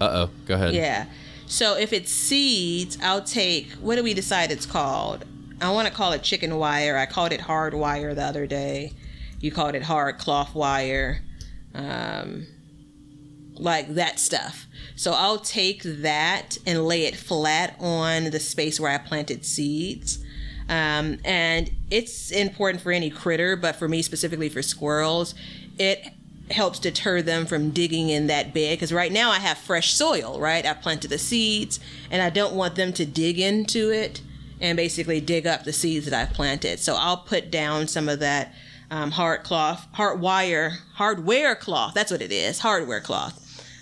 [0.00, 0.30] Uh oh.
[0.46, 0.74] Go ahead.
[0.74, 1.06] Yeah.
[1.46, 5.24] So if it's seeds, I'll take what do we decide it's called?
[5.60, 6.96] I want to call it chicken wire.
[6.96, 8.94] I called it hard wire the other day.
[9.38, 11.22] You called it hard cloth wire.
[11.74, 12.46] Um,
[13.54, 14.66] like that stuff.
[14.96, 20.18] So I'll take that and lay it flat on the space where I planted seeds.
[20.68, 25.34] Um, and it's important for any critter, but for me specifically for squirrels,
[25.78, 26.08] it
[26.50, 30.38] helps deter them from digging in that bed because right now I have fresh soil,
[30.40, 30.64] right?
[30.64, 31.80] I planted the seeds
[32.10, 34.20] and I don't want them to dig into it
[34.60, 36.78] and basically dig up the seeds that I've planted.
[36.78, 38.54] So I'll put down some of that
[38.90, 41.94] um, hard cloth, hard wire, hardware cloth.
[41.94, 43.38] That's what it is, hardware cloth.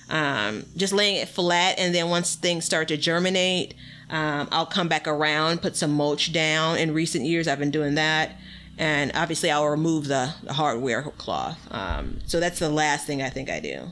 [0.09, 3.75] Um, just laying it flat, and then once things start to germinate,
[4.11, 6.79] um, I'll come back around, put some mulch down.
[6.79, 8.37] In recent years, I've been doing that,
[8.77, 11.59] and obviously, I'll remove the, the hardware cloth.
[11.71, 13.89] Um, so that's the last thing I think I do.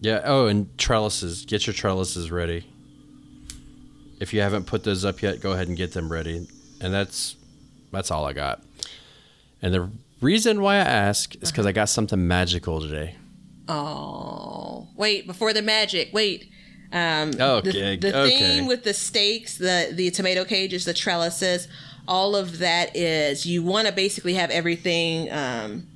[0.00, 0.20] Yeah.
[0.24, 1.46] Oh, and trellises.
[1.46, 2.66] Get your trellises ready.
[4.20, 6.46] If you haven't put those up yet, go ahead and get them ready.
[6.80, 7.36] And that's
[7.92, 8.60] that's all I got.
[9.62, 9.90] And the
[10.20, 13.16] reason why I ask is because I got something magical today.
[13.68, 15.26] Oh, wait!
[15.26, 16.50] Before the magic, wait.
[16.94, 18.38] Um, Okay, The, the okay.
[18.38, 21.66] theme with the stakes, the the tomato cages, the trellises,
[22.06, 25.86] all of that is you want to basically have everything um,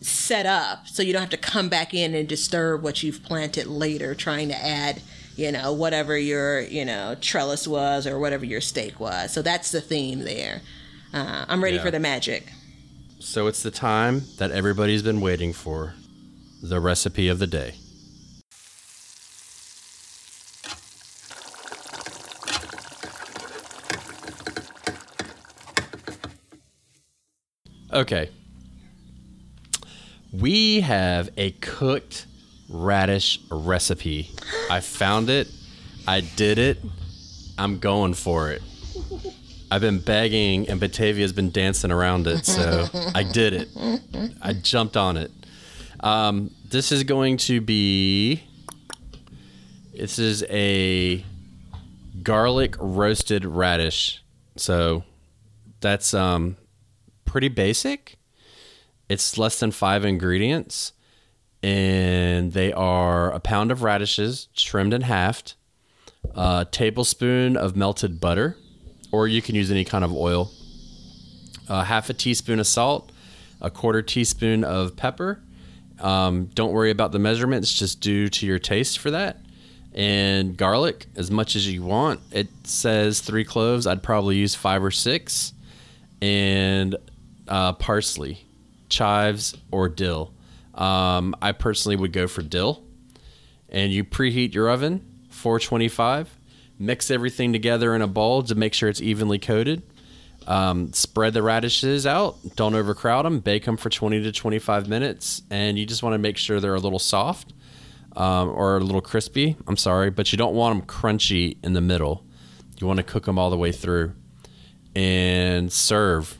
[0.00, 3.66] set up so you don't have to come back in and disturb what you've planted
[3.66, 5.00] later, trying to add,
[5.36, 9.32] you know, whatever your you know trellis was or whatever your stake was.
[9.32, 10.62] So that's the theme there.
[11.12, 11.82] Uh, I'm ready Yeah.
[11.84, 12.52] for the magic.
[13.20, 15.94] So it's the time that everybody's been waiting for.
[16.62, 17.74] The recipe of the day.
[27.94, 28.28] Okay.
[30.32, 32.26] We have a cooked
[32.68, 34.30] radish recipe.
[34.68, 35.48] I found it.
[36.08, 36.78] I did it.
[37.56, 38.62] I'm going for it.
[39.70, 43.68] I've been begging, and Batavia's been dancing around it, so I did it.
[44.42, 45.30] I jumped on it.
[46.00, 48.42] Um, this is going to be.
[49.92, 51.24] This is a
[52.22, 54.22] garlic roasted radish.
[54.56, 55.04] So
[55.80, 56.56] that's um,
[57.34, 58.16] pretty basic.
[59.08, 60.92] It's less than five ingredients,
[61.64, 65.54] and they are a pound of radishes trimmed and halved,
[66.36, 68.56] a tablespoon of melted butter,
[69.10, 70.52] or you can use any kind of oil,
[71.68, 73.10] a half a teaspoon of salt,
[73.60, 75.42] a quarter teaspoon of pepper.
[75.98, 79.40] Um, don't worry about the measurements, just do to your taste for that.
[79.92, 82.20] And garlic, as much as you want.
[82.30, 83.88] It says three cloves.
[83.88, 85.52] I'd probably use five or six.
[86.22, 86.96] And
[87.48, 88.46] uh, parsley,
[88.88, 90.32] chives, or dill.
[90.74, 92.82] Um, I personally would go for dill.
[93.68, 96.38] And you preheat your oven, 425.
[96.78, 99.82] Mix everything together in a bowl to make sure it's evenly coated.
[100.46, 102.36] Um, spread the radishes out.
[102.56, 103.40] Don't overcrowd them.
[103.40, 105.42] Bake them for 20 to 25 minutes.
[105.50, 107.52] And you just want to make sure they're a little soft
[108.16, 109.56] um, or a little crispy.
[109.66, 112.24] I'm sorry, but you don't want them crunchy in the middle.
[112.80, 114.12] You want to cook them all the way through.
[114.94, 116.38] And serve.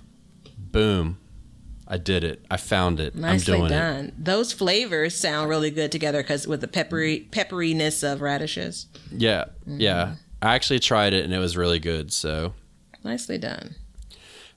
[0.74, 1.18] Boom.
[1.86, 2.44] I did it.
[2.50, 3.14] I found it.
[3.14, 3.74] Nicely I'm doing it.
[3.74, 4.12] done.
[4.18, 8.86] Those flavors sound really good together because with the peppery pepperiness of radishes.
[9.10, 9.44] Yeah.
[9.66, 10.16] Yeah.
[10.42, 12.12] I actually tried it and it was really good.
[12.12, 12.54] So
[13.04, 13.74] Nicely done.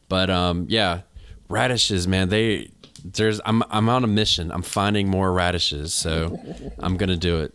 [0.10, 1.02] But um, yeah,
[1.50, 2.30] radishes, man.
[2.30, 2.72] They
[3.04, 4.52] there's I'm I'm on a mission.
[4.52, 6.40] I'm finding more radishes, so
[6.80, 7.54] I'm gonna do it.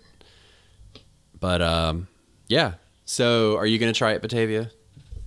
[1.41, 2.09] But um,
[2.47, 2.75] yeah.
[3.07, 4.71] So are you gonna try it, Batavia?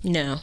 [0.04, 0.38] No,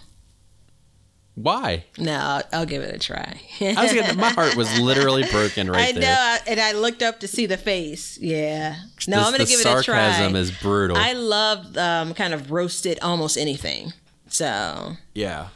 [1.35, 1.85] Why?
[1.99, 3.41] no, I'll, I'll give it a try.
[3.61, 4.15] I was gonna.
[4.15, 6.15] My heart was literally broken right I know, there.
[6.19, 8.19] I- and I looked up to see the face.
[8.21, 8.77] Yeah,
[9.09, 9.83] no, This- I'm gonna give it a try.
[9.83, 10.97] sarcasm is brutal.
[10.99, 13.93] I love um, kind of roasted almost anything.
[14.29, 15.49] So Yeah.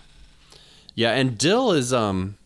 [0.94, 2.38] Yeah, and dill is um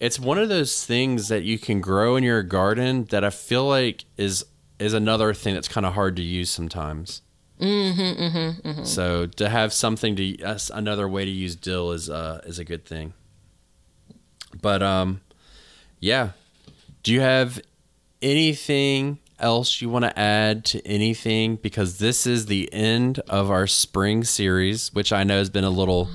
[0.00, 3.66] it's one of those things that you can grow in your garden that I feel
[3.66, 4.44] like is
[4.80, 7.22] is another thing that's kind of hard to use sometimes.
[7.60, 8.84] Mm-hmm, mm-hmm, mm-hmm.
[8.84, 12.64] So to have something to that's another way to use dill is uh is a
[12.64, 13.12] good thing.
[14.60, 15.20] But um
[16.00, 16.30] yeah.
[17.02, 17.60] Do you have
[18.22, 23.66] anything else you want to add to anything because this is the end of our
[23.66, 26.08] spring series which i know has been a little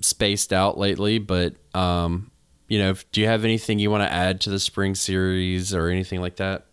[0.00, 2.30] spaced out lately but um
[2.66, 5.88] you know do you have anything you want to add to the spring series or
[5.88, 6.67] anything like that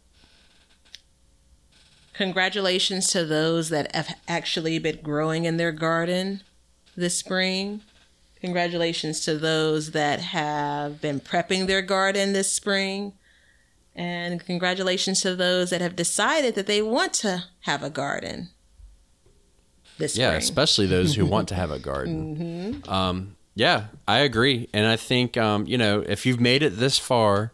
[2.18, 6.42] Congratulations to those that have actually been growing in their garden
[6.96, 7.82] this spring.
[8.40, 13.14] Congratulations to those that have been prepping their garden this spring.
[13.96, 18.50] And congratulations to those that have decided that they want to have a garden
[19.98, 20.24] this spring.
[20.24, 20.42] yeah, spring.
[20.42, 22.84] especially those who want to have a garden.
[22.88, 27.00] Um, yeah, I agree, and I think um, you know if you've made it this
[27.00, 27.52] far,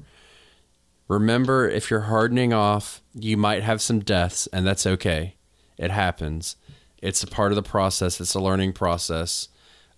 [1.11, 5.35] remember if you're hardening off, you might have some deaths, and that's okay.
[5.77, 6.55] It happens.
[7.01, 8.21] It's a part of the process.
[8.21, 9.49] It's a learning process.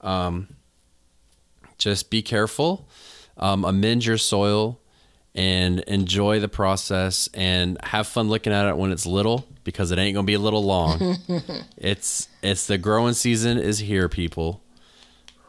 [0.01, 0.55] Um,
[1.77, 2.87] just be careful,
[3.37, 4.79] um, amend your soil,
[5.35, 9.99] and enjoy the process, and have fun looking at it when it's little because it
[9.99, 11.17] ain't gonna be a little long.
[11.77, 14.61] it's it's the growing season is here, people.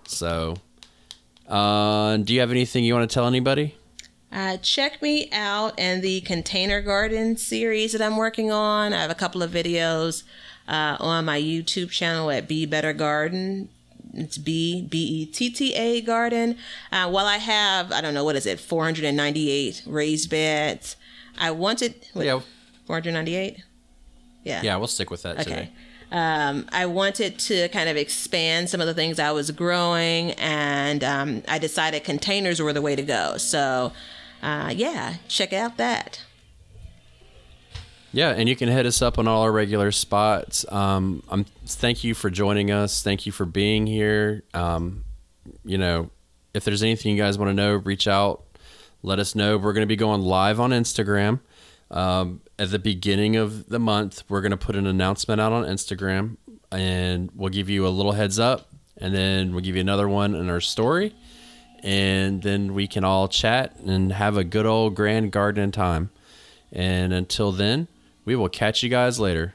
[0.07, 0.57] So,
[1.49, 3.77] uh, do you have anything you want to tell anybody?
[4.35, 8.93] Uh, check me out in the container garden series that I'm working on.
[8.93, 10.25] I have a couple of videos
[10.67, 13.69] uh, on my YouTube channel at Be Better Garden.
[14.13, 16.57] It's B B E T T A Garden.
[16.91, 20.97] Uh, while I have, I don't know what is it, 498 raised beds.
[21.39, 22.41] I wanted what, Yeah.
[22.87, 23.63] 498.
[24.43, 24.61] Yeah.
[24.63, 25.45] Yeah, we'll stick with that Okay.
[25.45, 25.71] today.
[26.13, 31.03] Um, I wanted to kind of expand some of the things I was growing, and
[31.03, 33.37] um, I decided containers were the way to go.
[33.37, 33.93] So,
[34.45, 36.23] uh, yeah, check out that.
[38.13, 40.71] Yeah, and you can hit us up on all our regular spots.
[40.71, 43.03] Um, um, thank you for joining us.
[43.03, 44.45] Thank you for being here.
[44.55, 45.05] Um,
[45.65, 46.11] you know,
[46.53, 48.45] if there's anything you guys want to know, reach out.
[49.03, 49.59] Let us know.
[49.59, 51.41] We're going to be going live on Instagram
[51.91, 54.23] um, at the beginning of the month.
[54.29, 56.37] We're going to put an announcement out on Instagram,
[56.71, 60.35] and we'll give you a little heads up, and then we'll give you another one
[60.35, 61.15] in our story,
[61.85, 66.11] and then we can all chat and have a good old grand garden time.
[66.73, 67.89] And until then,
[68.25, 69.55] we will catch you guys later.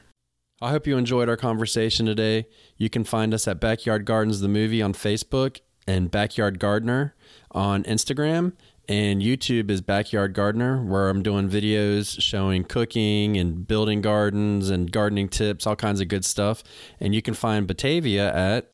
[0.62, 2.46] I hope you enjoyed our conversation today.
[2.76, 7.16] You can find us at Backyard Gardens the Movie on Facebook and Backyard Gardener
[7.50, 8.52] on Instagram.
[8.88, 14.90] And YouTube is Backyard Gardener, where I'm doing videos showing cooking and building gardens and
[14.90, 16.62] gardening tips, all kinds of good stuff.
[17.00, 18.69] And you can find Batavia at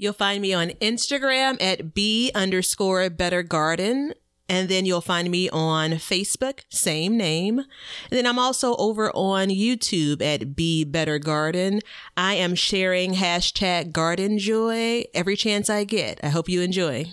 [0.00, 4.14] You'll find me on Instagram at B underscore Better Garden.
[4.48, 7.58] And then you'll find me on Facebook, same name.
[7.58, 7.66] And
[8.10, 11.80] then I'm also over on YouTube at Be Better Garden.
[12.16, 16.18] I am sharing hashtag garden joy every chance I get.
[16.22, 17.12] I hope you enjoy.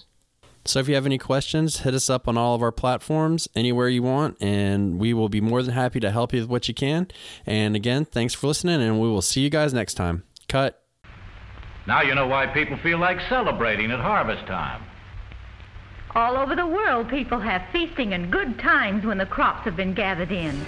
[0.63, 3.89] So if you have any questions, hit us up on all of our platforms, anywhere
[3.89, 6.73] you want, and we will be more than happy to help you with what you
[6.73, 7.09] can.
[7.45, 10.23] And again, thanks for listening, and we will see you guys next time.
[10.47, 10.86] Cut.
[11.87, 14.83] Now you know why people feel like celebrating at harvest time.
[16.13, 19.93] All over the world, people have feasting and good times when the crops have been
[19.93, 20.65] gathered in.